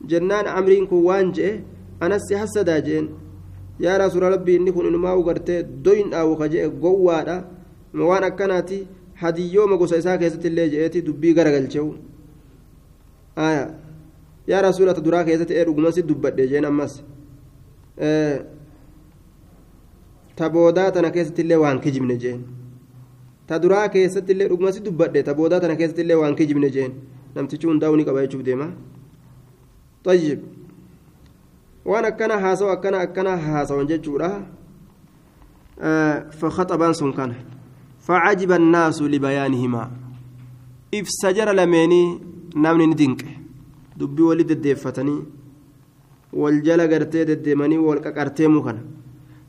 Jennaan 0.07 0.47
amriin 0.47 0.87
kun 0.87 1.05
waan 1.05 1.33
je'e 1.33 1.61
anas 2.01 2.29
si 2.29 2.35
hassadaa 2.35 2.81
jeen. 2.81 3.09
Yaa 3.79 3.99
rasuula 3.99 4.31
rabbii 4.31 4.57
inni 4.57 4.73
kun 4.73 4.87
inumaa 4.87 5.17
ugartee 5.17 5.63
doyin 5.85 6.11
dhaawu 6.11 6.37
ka 6.37 6.49
je'e 6.49 6.69
gowwaadha. 6.69 7.45
Waan 7.95 8.25
akkanaati 8.25 8.87
hadiyyooma 9.15 9.77
gosa 9.77 9.97
isaa 9.97 10.19
keessatti 10.19 10.49
illee 10.49 10.69
je'eeti 10.73 11.03
dubbii 11.03 11.35
garagalcheewu 11.35 11.95
yaa 14.47 14.63
rasuulata 14.63 15.01
duraa 15.01 15.25
keessatti 15.25 15.55
ee 15.55 15.65
dhuguma 15.65 15.93
si 15.93 16.03
dubbadhe 16.03 16.47
jeen 16.49 16.65
ammas 16.65 17.03
ta 20.41 20.51
boodaa 20.55 20.91
tana 20.97 21.11
keessatti 21.17 21.43
illee 21.47 21.61
waan 21.65 21.81
kijibne 21.87 22.17
jeen 22.23 22.41
ta 23.49 23.59
duraa 23.65 23.89
keessatti 23.97 24.33
illee 24.37 24.49
dhuguma 24.53 24.73
si 24.77 24.81
dubbadhe 24.87 25.23
ta 25.29 25.35
boodaa 25.41 25.61
tana 25.65 25.77
keessatti 25.81 26.03
illee 26.07 26.21
waan 26.23 26.39
kijibne 26.41 26.71
jeen 26.77 26.93
namtichi 27.35 27.67
hundaa'u 27.73 27.97
ni 28.01 28.05
qaba 28.09 28.25
jechuuf 28.27 28.47
deema 28.49 28.69
طيب 30.05 30.39
waan 31.85 32.05
akkana 32.05 32.39
haasawa 32.41 32.73
akkana 32.73 32.99
akkana 33.05 33.37
haasawan 33.37 33.87
jechuudha 33.87 34.31
فخطبان 36.41 36.93
سن 36.93 37.13
كان 37.13 37.33
فعجب 38.01 38.53
الناس 38.53 39.03
لبيانهما 39.03 39.91
إفسجر 40.95 41.49
لميني 41.53 42.03
نمني 42.57 42.87
ندنك 42.87 43.25
dubbii 44.01 44.23
walii 44.23 44.45
deddeeffatanii 44.49 45.21
wal 46.33 46.63
jala 46.63 46.87
gartee 46.89 47.25
deddeemanii 47.31 47.77
wal 47.77 48.01
qaqarteemu 48.01 48.63
kana 48.65 48.81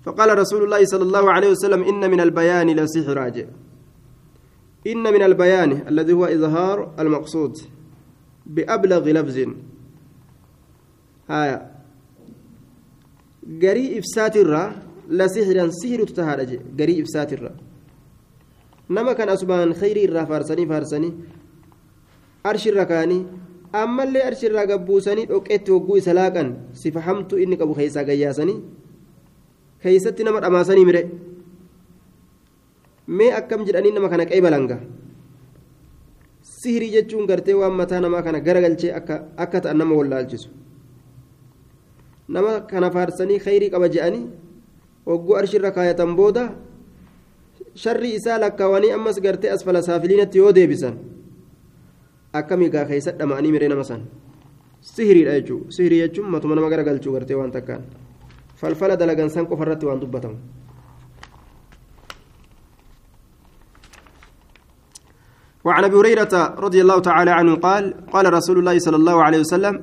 فقال 0.05 0.37
رسول 0.37 0.63
الله 0.63 0.85
صلى 0.85 1.03
الله 1.03 1.31
عليه 1.31 1.49
وسلم 1.49 1.83
إن 1.83 2.11
من 2.11 2.19
البيان 2.19 2.69
لسحر 2.69 3.17
راجع. 3.17 3.45
إن 4.87 5.03
من 5.13 5.23
البيان 5.23 5.71
الذي 5.87 6.13
هو 6.13 6.25
إظهار 6.25 6.77
المقصود 6.99 7.57
بأبلغ 8.45 9.09
لفظ. 9.09 9.37
هايا 11.29 11.71
قري 13.61 13.99
إفسات 13.99 14.35
الرا 14.37 14.63
لسحرا 15.09 15.69
سحر 15.69 16.03
تتهارج 16.03 16.51
قري 16.79 17.01
إفسات 17.01 17.33
الرا. 17.33 17.51
نما 18.89 19.13
كان 19.13 19.29
أسبان 19.29 19.73
خيري 19.73 20.05
الرا 20.05 20.23
فارسني 20.25 20.65
فارسني 20.65 21.13
أرش 22.45 22.67
الركاني 22.67 23.25
ammallee 23.73 24.23
arshirraa 24.29 24.65
gabbuusanii 24.67 25.25
dhoqqeetti 25.31 25.71
hogguu 25.71 25.97
isa 25.97 26.13
laaqan 26.13 26.47
sifa 26.73 26.99
hamtu 27.07 27.37
inni 27.43 27.57
qabu 27.57 27.75
keessaa 27.75 28.03
gayyaasanii 28.03 28.57
keeysatti 29.83 30.23
nama 30.23 30.39
dhamaasanii 30.45 30.85
mire 30.89 31.01
mee 33.07 33.31
akkam 33.39 33.65
jedhanii 33.67 33.93
nama 33.97 34.09
kana 34.09 34.25
qeebalanga 34.31 34.77
sihirii 36.61 36.91
jechuun 36.95 37.25
gartee 37.29 37.53
waan 37.61 37.73
mataa 37.81 38.01
namaa 38.05 38.21
kana 38.25 38.39
garagalchee 38.47 38.91
akka 38.93 39.61
ta'an 39.61 39.77
nama 39.77 39.95
wallaalchisu 39.99 40.49
nama 42.35 42.51
kana 42.71 42.91
faarsanii 42.95 43.39
khayrii 43.45 43.69
qaba 43.73 43.89
je'anii 43.95 44.25
hogguu 45.05 45.35
arshirra 45.41 45.71
kaayatan 45.77 46.15
booda 46.19 46.43
sharri 47.83 48.13
isaa 48.19 48.37
lakkaawanii 48.43 48.91
ammas 48.97 49.17
gartee 49.25 49.51
asfala 49.55 49.81
saafiliinatti 49.87 50.37
yoo 50.41 50.51
deebisan 50.57 50.95
akkamii 52.39 52.69
gaa 52.75 52.85
keessa 52.91 53.11
dhama'anii 53.19 53.51
miree 53.55 53.69
nama 53.73 53.83
san 53.89 54.01
sihiriidha 54.93 55.33
jechuudha 55.39 55.71
sihirii 55.77 56.01
jechuun 56.03 56.29
matuma 56.35 56.55
nama 56.55 56.69
garagalchuu 56.73 57.13
gartee 57.17 57.37
waan 57.41 57.51
takkaan 57.57 57.83
falfala 58.61 58.95
dalagan 58.95 59.29
san 59.29 59.45
qofarratti 59.49 59.85
waan 59.89 59.99
dubbatamu. 59.99 60.37
وعن 65.61 65.83
أبي 65.83 65.95
هريرة 65.95 66.33
رضي 66.57 66.81
الله 66.81 66.99
تعالى 66.99 67.31
عنه 67.31 67.55
قال 67.55 67.93
قال 68.09 68.33
رسول 68.33 68.57
الله 68.59 68.79
صلى 68.79 68.97
الله 68.97 69.17
عليه 69.23 69.39
وسلم 69.45 69.75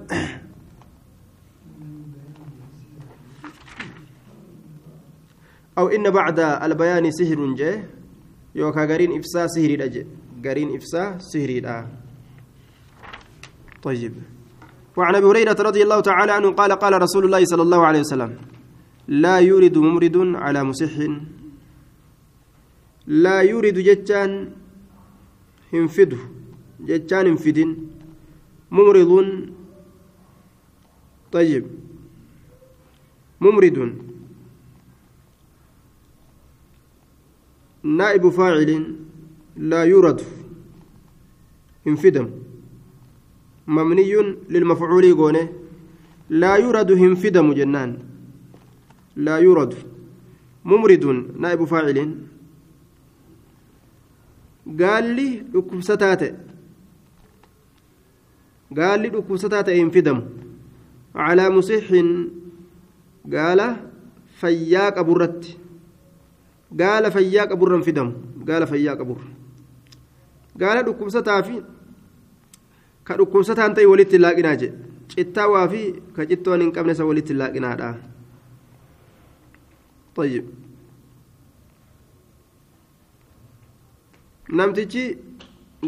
أو 5.79 5.89
إن 5.89 6.11
بعد 6.11 6.39
البيان 6.66 7.11
سحر 7.11 7.55
جه 7.55 7.85
يوكا 8.55 8.85
غارين 8.91 9.18
إفسا 9.18 9.47
سحري 9.47 9.76
دجه 9.76 10.07
غارين 10.47 10.74
إفسا 10.76 11.22
سحري 11.22 11.62
طيب 13.83 14.14
وعن 14.97 15.14
أبي 15.14 15.26
هريرة 15.26 15.59
رضي 15.62 15.83
الله 15.83 16.01
تعالى 16.01 16.33
عنه 16.33 16.51
قال 16.59 16.72
قال 16.72 17.03
رسول 17.03 17.24
الله 17.24 17.45
صلى 17.45 17.62
الله 17.62 17.81
عليه 17.87 18.01
وسلم 18.01 18.57
لا 19.09 19.38
يورد 19.38 19.78
ممرد 19.78 20.16
على 20.36 20.64
مسح 20.64 20.92
لا 23.06 23.40
يورد 23.40 23.78
جتان 23.78 24.52
jechaan 26.88 27.26
hin 27.26 27.38
fidin 27.38 27.70
mumridun 28.70 29.59
طيب. 31.32 31.64
ممرد 33.40 33.78
نائب 37.82 38.28
فاعل 38.28 38.96
لا 39.56 39.84
يورد. 39.84 40.20
انفدم 41.86 42.30
مبني 43.66 44.12
للمفعول 44.48 45.14
قونه 45.14 45.48
لا 46.30 46.56
يورد 46.56 46.90
انفدم 46.90 47.52
جنان 47.52 48.07
لا 49.18 49.38
يورد 49.38 49.74
ممرد 50.66 51.05
نائب 51.39 51.64
فاعل 51.64 51.97
gaalli 54.80 55.28
dhukkubsataa 55.53 56.16
ta'e 56.20 56.32
gaalli 58.78 59.09
dhukkubsataa 59.16 59.64
ta'e 59.68 59.76
hin 59.80 59.91
fidamu 59.95 60.22
calaa 61.18 61.49
musixin 61.55 62.09
gaala 63.34 63.68
fayyaa 64.41 64.91
qaburratti 64.97 65.51
gaala 66.82 67.11
fayyaa 67.16 67.47
qaburra 67.51 67.76
hin 67.78 67.86
fidamu 67.89 68.11
gaala 68.51 68.66
fayyaa 68.72 68.95
qaburra 69.01 69.28
gaala 70.64 70.82
dhukkubsataa 70.88 71.41
fi 71.49 71.55
ka 73.09 73.14
dhukkubsataan 73.20 73.76
ta'e 73.76 73.86
walitti 73.91 74.18
laaqinaa 74.26 74.55
jedhe 74.64 74.78
cittaawaa 75.16 75.68
fi 75.76 75.82
ka 76.16 76.22
cittoon 76.32 76.61
hin 76.66 76.72
qabne 76.80 76.93
isa 76.97 77.09
walitti 77.11 77.34
laaqinaadha 77.43 77.89
طيب 80.18 80.45
namtichi 84.49 85.18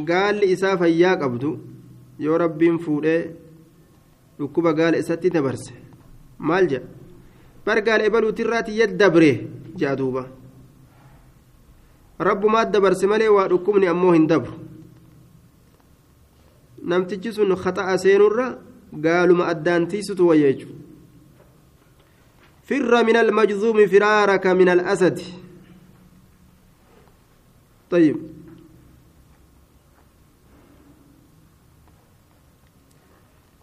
gaalli 0.10 0.52
isaa 0.52 0.78
fayyaa 0.78 1.18
qabdu 1.22 1.50
yoo 2.20 2.38
rabbiin 2.38 2.78
fuudhee 2.80 3.22
dhukkuba 4.40 4.74
gaala 4.74 4.98
isatti 4.98 5.30
dabarse 5.30 5.74
maal 6.40 6.68
jedha 6.72 6.88
bar 7.66 7.82
gaala 7.82 8.04
ebaluutirraati 8.10 8.78
yaddabre 8.80 9.32
jedha 9.80 9.96
duuba 9.96 10.24
rabbumaat 12.20 12.72
dabarse 12.72 13.06
malee 13.12 13.28
waa 13.38 13.48
dhukkubni 13.52 13.88
ammoo 13.94 14.14
hin 14.18 14.28
dabru 14.28 14.54
namtichi 16.90 17.34
sun 17.34 17.56
khaxa'a 17.64 17.98
seenurra 17.98 18.48
gaaluma 19.06 19.48
addaantiisutu 19.54 20.28
wayya 20.28 20.54
jechuudha 20.54 20.79
فر 22.71 22.93
من 23.05 23.17
المجذوم 23.17 23.87
فرارك 23.87 24.47
من 24.47 24.69
الأسد 24.69 25.19
طيب 27.91 28.17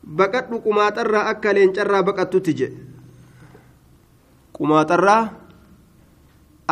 baqadhu 0.08 0.64
qumaaxarraa 0.64 1.28
akka 1.32 1.52
leencarraa 1.52 2.00
baqattutti 2.10 2.52
jedhe 2.60 2.80
qumaaxarraa 4.56 5.24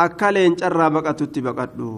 akka 0.04 0.28
leencarraa 0.32 0.88
baqattutti 0.96 1.44
baqadhu 1.44 1.90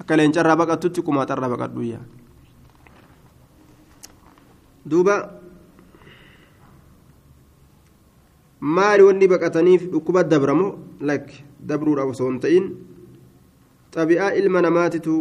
akka 0.00 0.14
leencarraa 0.16 0.56
baqattutti 0.62 1.02
qumaaxarraa 1.02 1.52
baqadhu 1.54 1.82
duuba 4.88 5.37
maali 8.60 9.02
wanni 9.02 9.28
baqataniif 9.28 9.88
dhukkuba 9.92 10.24
dabramoo 10.24 10.78
lakk 11.00 11.30
dabruudhaaf 11.68 12.10
osoo 12.14 12.30
hin 12.30 12.40
ta'in 12.40 12.66
xabi'aa 13.94 14.30
ilma 14.40 14.62
namaatitu 14.62 15.14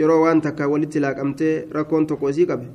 yeroo 0.00 0.20
waan 0.24 0.40
takka 0.40 0.68
walitti 0.68 1.00
laaqamtee 1.06 1.54
rakkoon 1.78 2.06
tokko 2.06 2.30
isii 2.34 2.46
qabe 2.52 2.66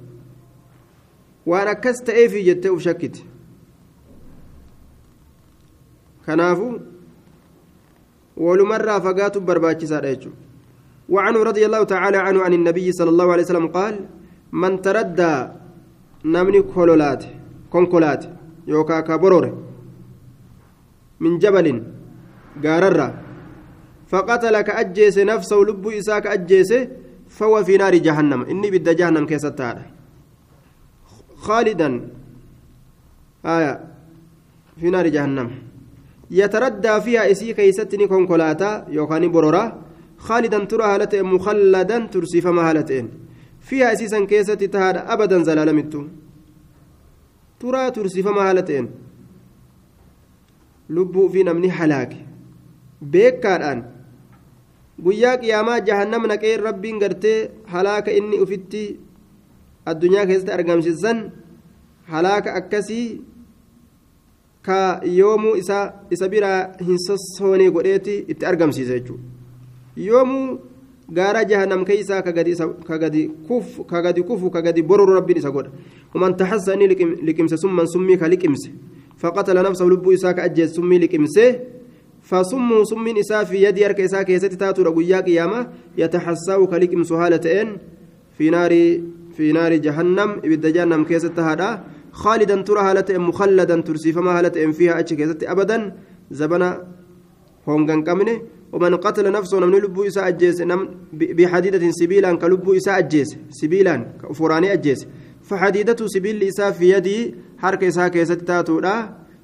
waan 1.45 1.68
akkas 1.76 2.03
ta'eefi 2.09 2.45
jettee 2.47 2.72
uf 2.78 2.82
shakkite 2.88 3.22
kanaafu 6.26 6.72
walumarraa 8.47 9.01
fagaatu 9.01 9.41
barbaachisaadha 9.51 10.16
jechuudha 10.16 10.43
وعنه 11.09 11.43
رضي 11.43 11.66
الله 11.66 11.84
تعالى 11.84 12.18
عنه 12.18 12.39
عن 12.41 12.53
النبي 12.53 12.91
صلى 12.91 13.09
الله 13.09 13.32
عليه 13.34 13.43
وسلم 13.43 13.68
قال 13.68 13.95
من 14.51 14.82
تردى 14.82 15.47
نمني 16.26 16.61
كولولات 16.61 17.24
كونكولات 17.70 18.26
يوكا 18.68 18.99
كبرور 18.99 19.45
من 21.20 21.39
جبل 21.39 21.84
قارر 22.63 22.99
فقتل 24.07 24.61
كأجيس 24.61 25.18
نفسه 25.18 25.59
لب 25.68 25.88
إساك 25.88 26.28
أجيس 26.28 26.72
فهو 27.30 27.63
في 27.63 27.78
نار 27.78 27.95
جهنم 27.95 28.41
إني 28.51 28.68
بد 28.72 28.88
جهنم 28.95 29.26
كيستار 29.26 29.78
خالدا 31.36 31.89
آية 33.45 33.74
في 34.80 34.89
نار 34.89 35.07
جهنم 35.07 35.49
يتردى 36.32 37.01
فيها 37.01 37.32
إسي 37.32 37.53
كيستني 37.53 38.07
كونكولاتا 38.07 38.86
يوكاني 38.89 39.28
برورا 39.28 39.63
خالدا 40.18 40.59
ترى 40.66 40.84
هالتين 40.84 41.26
مخلدا 41.26 41.97
ترسي 42.13 42.41
فما 42.41 42.70
هالتين 42.70 43.09
فيها 43.61 43.93
أسيسا 43.93 44.20
كيستي 44.26 44.68
تهاد 44.68 44.97
أبدا 44.97 45.43
زلالمتو 45.43 46.01
turaa 47.60 47.91
tursifama 47.91 48.43
haala 48.47 48.64
ta'een. 48.64 48.88
Lubbuu 50.89 51.30
fi 51.30 51.43
namni 51.43 51.70
halaake. 51.78 52.18
Beekaadhaan 53.12 53.84
guyyaa 55.03 55.38
qiyaamaa 55.38 55.80
jahannam 55.88 56.28
naqee 56.32 56.58
rabbiin 56.58 56.99
gartee 56.99 57.39
halaaka 57.74 58.12
inni 58.20 58.41
ufitti 58.43 58.84
addunyaa 59.86 60.26
keessatti 60.26 60.53
argamsiisan 60.58 61.18
halaaka 62.14 62.53
akkasii 62.60 63.08
ka 64.68 64.78
yoomuu 65.20 65.56
isaa 65.62 65.84
isa 66.18 66.30
biraa 66.30 66.60
hin 66.88 66.99
sossoonee 67.08 67.72
godheeti 67.72 68.16
itti 68.28 68.45
argamsiisa 68.51 68.93
jechuudha. 68.93 69.24
Yoomuu 70.08 70.60
gaara 71.18 71.43
jahannam 71.51 71.86
keessaa 71.86 72.22
ka 72.22 72.32
gadi 72.32 73.28
kufu 73.47 74.49
ka 74.49 74.62
gadi 74.62 74.82
bororo 74.82 75.16
rabbiin 75.20 75.38
isa 75.38 75.51
godha. 75.51 75.72
ومن 76.16 76.38
تحسى 76.38 76.74
أني 76.74 76.88
لكمس 77.28 77.53
ثم 77.53 77.86
سمي 77.86 78.18
كلكمس 78.18 78.70
فقتل 79.18 79.63
نفسه 79.63 79.86
لبو 79.86 80.13
إساك 80.13 80.39
أجل 80.39 80.70
سمي 80.70 80.99
لكمسه. 80.99 81.59
فصموا 82.26 82.84
سمين 82.84 83.18
إساء 83.18 83.43
في 83.43 83.63
يد 83.63 83.78
يرك 83.78 83.99
إساء 84.01 84.24
كيست 84.24 84.53
تاتو 84.53 84.82
رقويا 84.82 85.20
قيامة. 85.22 85.70
يتحساو 85.97 86.68
كلكم 86.68 87.03
سهالتين 87.03 87.78
في 88.38 88.49
نار 88.49 88.72
في 89.38 89.51
نار 89.51 89.74
جهنم 89.76 90.30
إبدا 90.45 90.70
جهنم 90.70 91.03
كيست 91.03 91.39
هذا 91.39 91.84
خالدا 92.11 92.61
ترى 92.61 92.80
هالتين 92.80 93.22
مخلدا 93.22 93.82
ترسي 93.82 94.11
فما 94.11 94.39
هالتين 94.39 94.72
فيها 94.72 94.99
أتش 94.99 95.13
كيست 95.13 95.43
أبدا. 95.43 95.95
زبنا 96.32 96.70
هونغان 97.68 98.03
كامنة. 98.03 98.41
ومن 98.74 98.95
قتل 98.95 99.32
نفسه 99.32 99.59
من 99.59 99.80
لبو 99.80 100.03
إساء 100.03 100.28
أجيس 100.28 100.61
بحديدة 101.13 101.91
سبيلا 101.91 102.36
كلبو 102.36 102.74
إساء 102.74 102.97
أجيس 102.99 103.38
سبيلا 103.49 103.95
كفراني 104.30 104.74
أجيس 104.74 105.07
فحديدة 105.50 106.08
سبيل 106.08 106.43
إساء 106.43 106.72
في 106.72 106.89
يدي 106.93 107.36
حرك 107.58 107.84
إساء 107.84 108.08
كيست 108.08 108.41
تاتو 108.50 108.82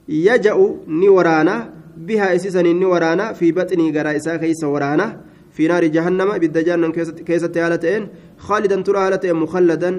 يجأ 0.09 0.57
نورانا 0.87 1.73
بها 1.97 2.35
إسيسا 2.35 2.59
إني 2.59 2.85
ورانا 2.85 3.33
في 3.33 3.51
بطني 3.51 3.97
قرا 3.97 4.15
إسا 4.15 4.37
كيس 4.37 4.63
ورانا 4.63 5.07
في 5.51 5.67
نار 5.67 5.85
جهنم 5.85 6.29
جهنم 6.35 6.91
كيسة 7.27 7.51
هالتين 7.67 8.07
خالدا 8.37 8.81
ترى 8.81 8.99
هالتين 8.99 9.35
مخلدا 9.35 9.91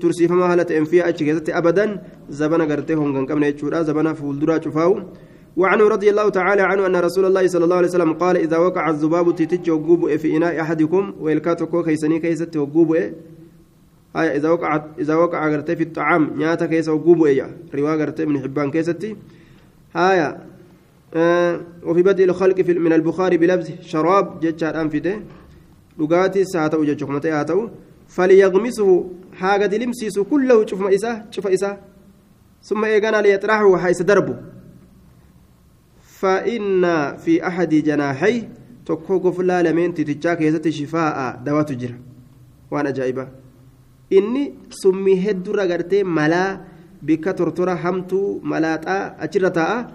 ترسي 0.00 0.28
فما 0.28 0.52
هالتين 0.52 0.84
فيها 0.84 1.08
أتش 1.08 1.22
كيسة 1.22 1.44
أبدا 1.48 2.02
زبنا 2.28 2.64
قرتهم 2.64 3.08
كان 3.14 3.26
كمنا 3.26 3.46
يتشورا 3.46 3.82
زبنا 3.82 4.12
فولدرا 4.12 4.60
شفاو. 4.64 4.92
وعنه 5.56 5.84
رضي 5.94 6.10
الله 6.10 6.28
تعالى 6.28 6.62
عنه 6.62 6.86
أن 6.86 6.96
رسول 6.96 7.24
الله 7.24 7.46
صلى 7.46 7.64
الله 7.64 7.76
عليه 7.76 7.88
وسلم 7.88 8.12
قال 8.12 8.36
إذا 8.36 8.58
وقع 8.58 8.90
الذباب 8.90 9.26
تتج 9.36 9.70
وقوب 9.70 10.16
في 10.16 10.36
إناء 10.36 10.60
أحدكم 10.60 11.14
ويلكاتكو 11.20 11.82
كيسني 11.82 12.18
كيسة 12.18 12.50
وقوب 12.56 12.90
هاي 14.16 14.36
إذا 14.36 14.50
وقع 14.50 14.84
إذا 14.98 15.14
وقع 15.14 15.52
قرتي 15.52 15.76
في 15.76 15.82
الطعام 15.82 16.30
نياتا 16.36 16.66
كيسة 16.66 16.92
وقوب 16.92 17.24
إيجا. 17.24 17.50
رواية 17.74 18.00
قرتي 18.00 18.26
من 18.26 18.40
حبان 18.40 18.70
كيستي. 18.70 19.16
هاي 19.94 20.38
آه 21.14 21.60
وفي 21.82 22.02
بدء 22.02 22.24
الخلق 22.24 22.60
في 22.60 22.74
من 22.74 22.92
البخاري 22.92 23.36
بلفظ 23.36 23.70
شراب 23.80 24.40
جتشار 24.40 24.80
أنفته 24.80 25.20
لغاتي 25.98 26.44
ساتو 26.44 26.84
جتشوك 26.84 27.10
متى 27.10 27.30
هاتو 27.30 27.68
فليغمسه 28.08 29.10
حاجة 29.34 29.76
لمسيس 29.76 30.18
كله 30.18 30.66
شوف 30.66 30.80
ما 30.80 30.94
إساه 30.94 31.24
شوف 31.30 31.46
إساه 31.46 31.78
ثم 32.62 32.84
إيقانا 32.84 33.22
ليطرحه 33.22 33.76
حيث 33.76 34.02
دربه. 34.02 34.36
فإن 36.02 37.16
في 37.16 37.46
أحد 37.46 37.68
جناحي 37.68 38.48
تكو 38.86 39.18
قفلا 39.18 39.62
لمن 39.62 39.94
تتجاك 39.94 40.40
يزت 40.40 40.68
شفاء 40.68 41.42
دواء 41.46 41.62
تجرى 41.62 41.94
وأنا 42.70 42.90
جايبة 44.10 44.26
إني 44.26 44.54
سمي 44.70 45.30
هدو 45.30 45.52
رغرتي 45.52 46.02
ملا 46.04 46.60
بك 47.02 47.24
ترترى 47.38 47.74
همتو 47.84 48.40
ملاتا 48.44 49.16
أجرتا 49.24 49.86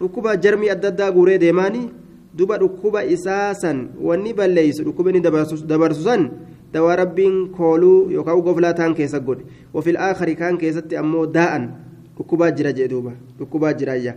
dhukkuba 0.00 0.36
jarmii 0.40 0.70
adda 0.72 0.88
addaa 0.88 1.10
guuree 1.12 1.38
deemaanii 1.38 1.90
duba 2.32 2.56
dhukkuba 2.58 3.04
isaa 3.04 3.52
san 3.54 3.88
wanni 4.00 4.32
balleeysu 4.32 4.84
dhukkuba 4.84 5.10
inni 5.10 5.20
dabarsu 5.20 6.02
san 6.02 6.30
dawaa 6.72 6.96
rabbiin 6.96 7.50
kooluu 7.52 8.10
yookaan 8.10 8.40
goflaa 8.40 8.72
ta'an 8.72 8.94
keessa 8.94 9.20
godhe 9.20 9.44
wafil 9.74 9.96
aakari 9.96 10.36
kaan 10.36 10.56
keessatti 10.56 10.96
ammoo 10.96 11.26
daa'an 11.26 11.68
dhukkubaa 12.16 12.50
jira 12.50 12.72
jee 12.72 12.88
duuba 12.88 13.12
dhukkubaa 13.38 13.72
jiraayya 13.74 14.14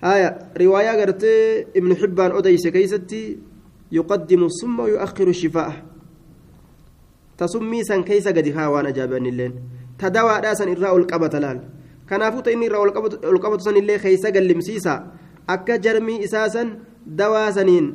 haya 0.00 0.28
riwaayaa 0.54 0.96
gartee 0.96 1.66
ibnu 1.74 1.96
xibbaan 1.96 2.32
odeyse 2.32 2.70
keeysatti 2.70 3.38
yuqaddimu 3.90 4.50
summa 4.50 4.88
yu'akhiru 4.88 5.34
shifaa'a 5.34 5.87
keeysa 8.08 8.32
gadi 8.32 8.50
haa 8.52 8.68
waan 8.70 8.86
ajaa'ibanilleen 8.86 9.52
ta 9.98 10.10
dawaadhaa 10.10 10.54
san 10.54 10.68
irraa 10.68 10.92
ol 10.92 11.06
qabata 11.06 11.40
laal 11.40 11.60
kanaafuu 12.06 12.42
ta'inni 12.42 12.66
irraa 12.66 12.80
ol 12.80 13.40
qabatu 13.44 13.62
sanillee 13.68 13.98
keeysa 13.98 14.30
gallimsiisa 14.30 14.94
akka 15.46 15.78
jarmii 15.78 16.18
isaa 16.26 16.48
san 16.50 16.68
dawaa 17.20 17.52
saniin 17.52 17.86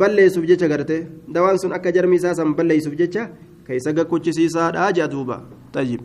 balleessuuf 0.00 0.46
jecha 0.50 0.68
garte 0.68 0.96
dawaan 1.28 1.58
sun 1.58 1.72
akka 1.72 1.92
jarmi 1.92 2.16
isaa 2.16 2.34
san 2.34 2.54
balleessuuf 2.54 2.94
jecha 3.00 3.28
ka 3.66 3.74
isa 3.74 3.92
gakkuchisiisaadha 3.92 4.92
jea 4.96 5.08
duuba 5.08 5.36
tayyib 5.72 6.00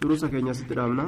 durusa 0.00 0.28
keenya 0.32 0.54
sitti 0.54 0.74
dhaabna 0.74 1.04